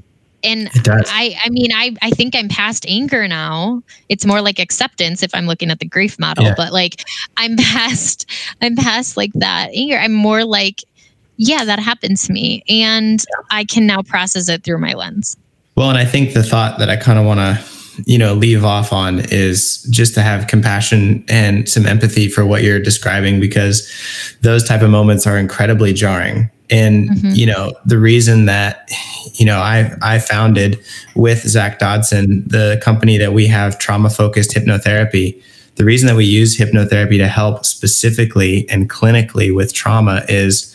[0.43, 3.83] And I, I mean, I, I think I'm past anger now.
[4.09, 6.55] It's more like acceptance if I'm looking at the grief model, yeah.
[6.57, 7.03] but like
[7.37, 8.29] I'm past,
[8.61, 9.97] I'm past like that anger.
[9.97, 10.83] I'm more like
[11.43, 12.63] yeah, that happened to me.
[12.69, 15.35] And I can now process it through my lens.
[15.75, 17.59] Well, and I think the thought that I kind of want to
[18.05, 22.63] you know leave off on is just to have compassion and some empathy for what
[22.63, 23.89] you're describing because
[24.41, 27.31] those type of moments are incredibly jarring and mm-hmm.
[27.33, 28.89] you know the reason that
[29.33, 30.79] you know i i founded
[31.17, 35.43] with zach dodson the company that we have trauma focused hypnotherapy
[35.75, 40.73] the reason that we use hypnotherapy to help specifically and clinically with trauma is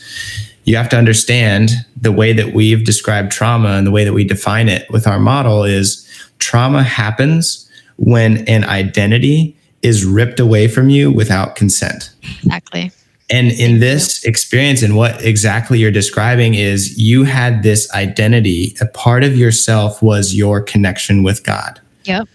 [0.67, 4.25] you have to understand the way that we've described trauma and the way that we
[4.25, 6.07] define it with our model is
[6.39, 12.11] trauma happens when an identity is ripped away from you without consent.
[12.43, 12.91] Exactly.
[13.31, 18.87] And in this experience, and what exactly you're describing is you had this identity, a
[18.87, 21.81] part of yourself was your connection with God.
[22.05, 22.29] Yep.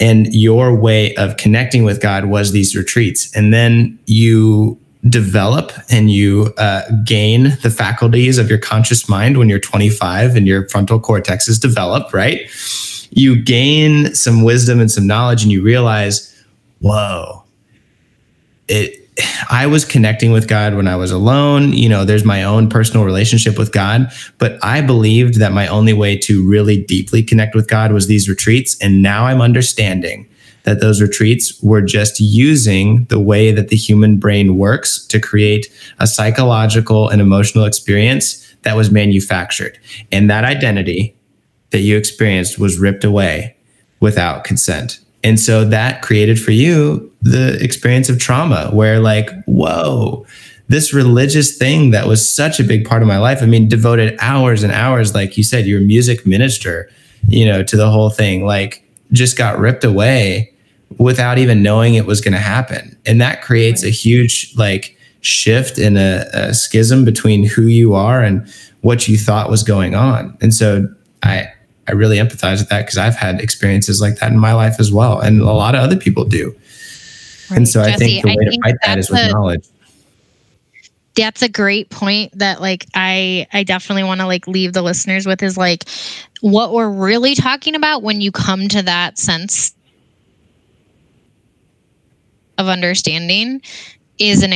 [0.00, 3.34] And your way of connecting with God was these retreats.
[3.34, 4.78] And then you
[5.08, 10.46] develop and you uh, gain the faculties of your conscious mind when you're 25 and
[10.46, 12.50] your frontal cortex is developed, right?
[13.10, 16.34] You gain some wisdom and some knowledge, and you realize,
[16.80, 17.44] whoa,
[18.68, 19.08] it
[19.50, 21.72] I was connecting with God when I was alone.
[21.72, 25.92] You know, there's my own personal relationship with God, but I believed that my only
[25.92, 28.76] way to really deeply connect with God was these retreats.
[28.80, 30.28] And now I'm understanding
[30.68, 35.66] that those retreats were just using the way that the human brain works to create
[35.98, 39.78] a psychological and emotional experience that was manufactured.
[40.12, 41.16] And that identity
[41.70, 43.56] that you experienced was ripped away
[44.00, 45.00] without consent.
[45.24, 50.26] And so that created for you the experience of trauma where, like, whoa,
[50.68, 53.42] this religious thing that was such a big part of my life.
[53.42, 56.90] I mean, devoted hours and hours, like you said, you're music minister,
[57.26, 60.52] you know, to the whole thing, like, just got ripped away
[60.96, 62.96] without even knowing it was going to happen.
[63.06, 68.22] And that creates a huge, like, shift in a, a schism between who you are
[68.22, 68.48] and
[68.80, 70.36] what you thought was going on.
[70.40, 70.88] And so
[71.22, 71.52] I,
[71.88, 74.92] I really empathize with that because I've had experiences like that in my life as
[74.92, 76.54] well, and a lot of other people do.
[77.50, 77.56] Right.
[77.56, 79.66] And so Jesse, I think the way I to fight that is with a, knowledge.
[81.16, 85.26] That's a great point that like I I definitely want to like leave the listeners
[85.26, 85.84] with is like
[86.42, 89.72] what we're really talking about when you come to that sense
[92.58, 93.62] of understanding
[94.18, 94.52] is an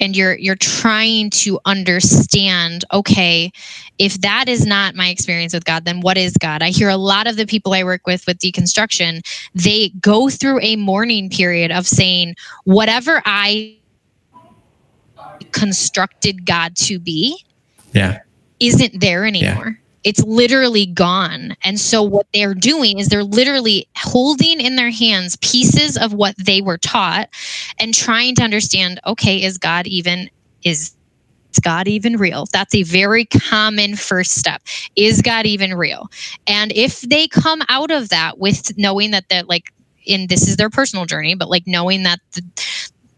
[0.00, 3.50] and you're you're trying to understand okay
[3.98, 6.62] if that is not my experience with god then what is god?
[6.62, 10.60] I hear a lot of the people i work with with deconstruction they go through
[10.60, 13.76] a mourning period of saying whatever i
[15.52, 17.44] constructed god to be
[17.92, 18.18] yeah.
[18.60, 19.68] isn't there anymore.
[19.68, 19.87] yeah.
[20.04, 21.56] It's literally gone.
[21.62, 26.34] And so what they're doing is they're literally holding in their hands pieces of what
[26.38, 27.28] they were taught
[27.78, 30.30] and trying to understand, okay, is God even
[30.62, 30.94] is
[31.62, 32.46] God even real?
[32.52, 34.62] That's a very common first step.
[34.96, 36.08] Is God even real?
[36.46, 39.64] And if they come out of that with knowing that they're like
[40.06, 42.42] in this is their personal journey, but like knowing that the,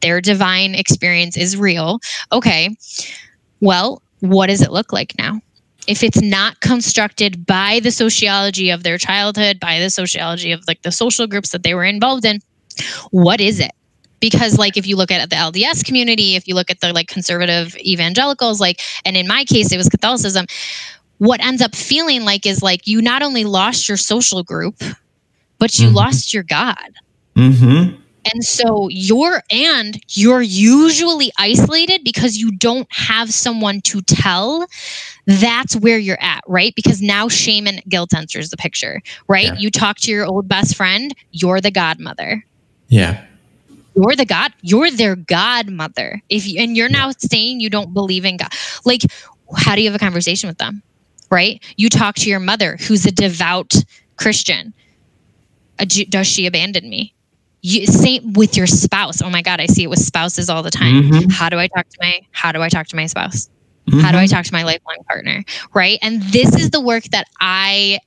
[0.01, 2.01] their divine experience is real,
[2.33, 2.76] okay,
[3.61, 5.41] well, what does it look like now?
[5.87, 10.83] If it's not constructed by the sociology of their childhood, by the sociology of like
[10.83, 12.41] the social groups that they were involved in,
[13.11, 13.72] what is it?
[14.20, 17.09] Because like if you look at the LDS community, if you look at the like
[17.09, 20.47] conservative evangelicals, like and in my case it was Catholicism,
[21.18, 24.83] what ends up feeling like is like you not only lost your social group,
[25.59, 25.97] but you mm-hmm.
[25.97, 26.91] lost your God.
[27.37, 27.99] Mm-hmm.
[28.33, 34.66] And so you're and you're usually isolated because you don't have someone to tell.
[35.27, 36.75] That's where you're at, right?
[36.75, 39.47] Because now shame and guilt enters the picture, right?
[39.47, 39.57] Yeah.
[39.57, 42.45] You talk to your old best friend, you're the godmother.
[42.89, 43.25] Yeah.
[43.95, 46.23] You're the god, you're their godmother.
[46.29, 48.51] If you and you're now saying you don't believe in God.
[48.85, 49.03] Like,
[49.57, 50.83] how do you have a conversation with them?
[51.31, 51.62] Right?
[51.77, 53.75] You talk to your mother who's a devout
[54.16, 54.75] Christian.
[55.79, 57.14] Does she abandon me?
[57.62, 59.22] You, same with your spouse.
[59.22, 61.02] Oh my God, I see it with spouses all the time.
[61.02, 61.30] Mm-hmm.
[61.30, 63.48] How do I talk to my how do I talk to my spouse?
[63.88, 64.00] Mm-hmm.
[64.00, 64.34] How do I mm-hmm.
[64.34, 65.44] talk to my lifelong partner?
[65.74, 65.98] Right.
[66.02, 67.98] And this is the work that I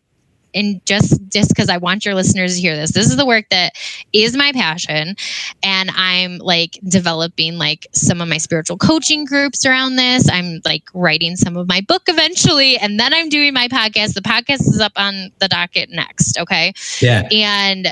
[0.55, 3.49] and just just because I want your listeners to hear this, this is the work
[3.49, 3.73] that
[4.11, 5.15] is my passion,
[5.63, 10.29] and I'm like developing like some of my spiritual coaching groups around this.
[10.29, 14.13] I'm like writing some of my book eventually, and then I'm doing my podcast.
[14.13, 16.39] The podcast is up on the docket next.
[16.39, 16.73] Okay.
[17.01, 17.27] Yeah.
[17.31, 17.91] And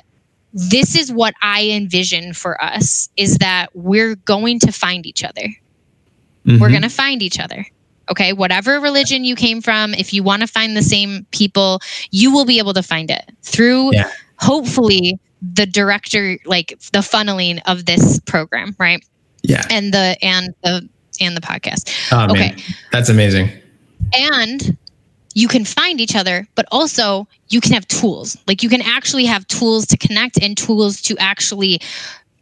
[0.53, 5.47] this is what I envision for us is that we're going to find each other.
[6.45, 6.59] Mm-hmm.
[6.59, 7.65] We're going to find each other.
[8.09, 8.33] Okay.
[8.33, 11.79] Whatever religion you came from, if you want to find the same people,
[12.09, 14.11] you will be able to find it through yeah.
[14.37, 18.75] hopefully the director, like the funneling of this program.
[18.77, 19.05] Right.
[19.43, 19.63] Yeah.
[19.69, 20.89] And the, and the,
[21.21, 21.89] and the podcast.
[22.11, 22.49] Oh, okay.
[22.49, 22.59] Man.
[22.91, 23.49] That's amazing.
[24.13, 24.77] And
[25.35, 28.37] you can find each other, but also you can have tools.
[28.47, 31.81] Like you can actually have tools to connect and tools to actually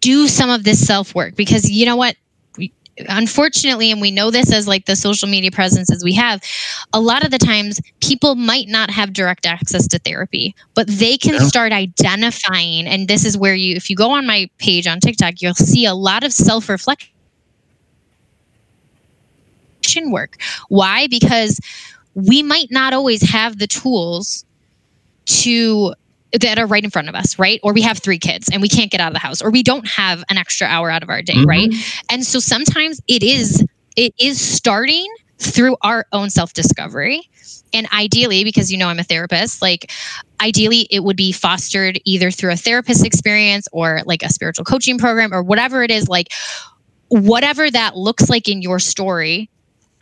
[0.02, 2.16] do some of this self work because you know what?
[3.08, 6.44] unfortunately and we know this as like the social media presences we have
[6.92, 11.18] a lot of the times people might not have direct access to therapy but they
[11.18, 11.40] can yeah.
[11.40, 15.42] start identifying and this is where you if you go on my page on tiktok
[15.42, 17.08] you'll see a lot of self reflection
[20.08, 20.38] work.
[20.70, 21.08] Why?
[21.08, 21.60] Because
[22.28, 24.46] we might not always have the tools
[25.26, 25.94] to
[26.34, 27.60] that are right in front of us, right?
[27.64, 29.64] Or we have three kids and we can't get out of the house, or we
[29.64, 31.50] don't have an extra hour out of our day, mm-hmm.
[31.50, 31.74] right?
[32.10, 33.66] And so sometimes it is
[33.96, 35.08] it is starting
[35.40, 37.28] through our own self-discovery.
[37.74, 39.92] And ideally, because you know I'm a therapist, like
[40.42, 44.98] ideally it would be fostered either through a therapist experience or like a spiritual coaching
[44.98, 46.28] program or whatever it is, like
[47.10, 49.50] whatever that looks like in your story,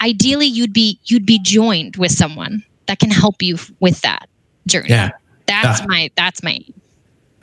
[0.01, 4.27] ideally you'd be you'd be joined with someone that can help you with that
[4.65, 4.89] journey.
[4.89, 5.11] Yeah.
[5.45, 6.76] That's uh, my that's my aim.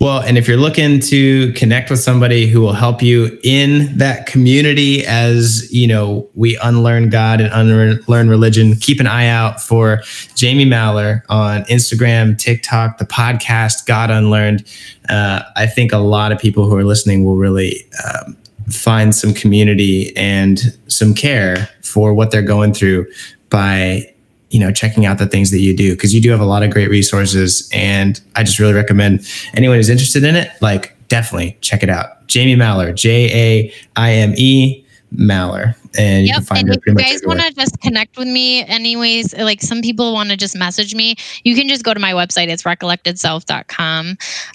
[0.05, 4.27] Well, and if you're looking to connect with somebody who will help you in that
[4.27, 10.03] community as, you know, we unlearn God and unlearn religion, keep an eye out for
[10.39, 14.71] Jaime Maller on Instagram, TikTok, the podcast, God Unlearned.
[15.09, 18.37] Uh, I think a lot of people who are listening will really um,
[18.69, 23.07] find some community and some care for what they're going through
[23.49, 24.14] by
[24.55, 26.63] you know checking out the things that you do because you do have a lot
[26.63, 31.59] of great resources and i just really recommend anyone who's interested in it like definitely
[31.61, 34.81] check it out jaime maller j-a-i-m-e
[35.17, 36.43] Maller, and yep.
[36.51, 40.29] and if you guys want to just connect with me anyways like some people want
[40.29, 44.07] to just message me you can just go to my website it's recollectedself.com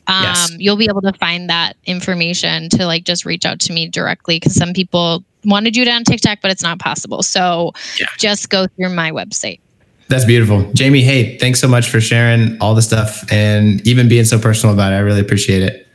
[0.08, 0.52] um, yes.
[0.58, 4.38] you'll be able to find that information to like just reach out to me directly
[4.38, 8.08] because some people want to do it on tiktok but it's not possible so yeah.
[8.18, 9.62] just go through my website
[10.10, 10.70] that's beautiful.
[10.78, 14.74] Jaime, hey, thanks so much for sharing all the stuff and even being so personal
[14.74, 14.98] about it.
[14.98, 15.88] I really appreciate it.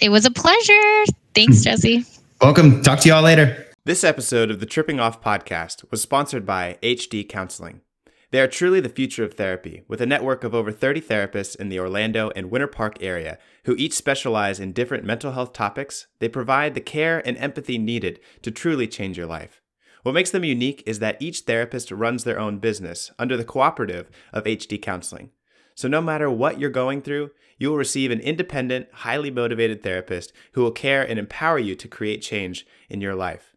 [0.00, 1.04] It was a pleasure.
[1.34, 1.62] Thanks, hmm.
[1.62, 2.04] Jesse.
[2.40, 2.82] Welcome.
[2.82, 3.66] Talk to y'all later.
[3.84, 7.82] This episode of the Tripping Off podcast was sponsored by HD Counseling.
[8.30, 11.68] They are truly the future of therapy, with a network of over 30 therapists in
[11.68, 16.06] the Orlando and Winter Park area who each specialize in different mental health topics.
[16.18, 19.61] They provide the care and empathy needed to truly change your life.
[20.02, 24.10] What makes them unique is that each therapist runs their own business under the cooperative
[24.32, 25.30] of HD Counseling.
[25.74, 30.32] So, no matter what you're going through, you will receive an independent, highly motivated therapist
[30.52, 33.54] who will care and empower you to create change in your life.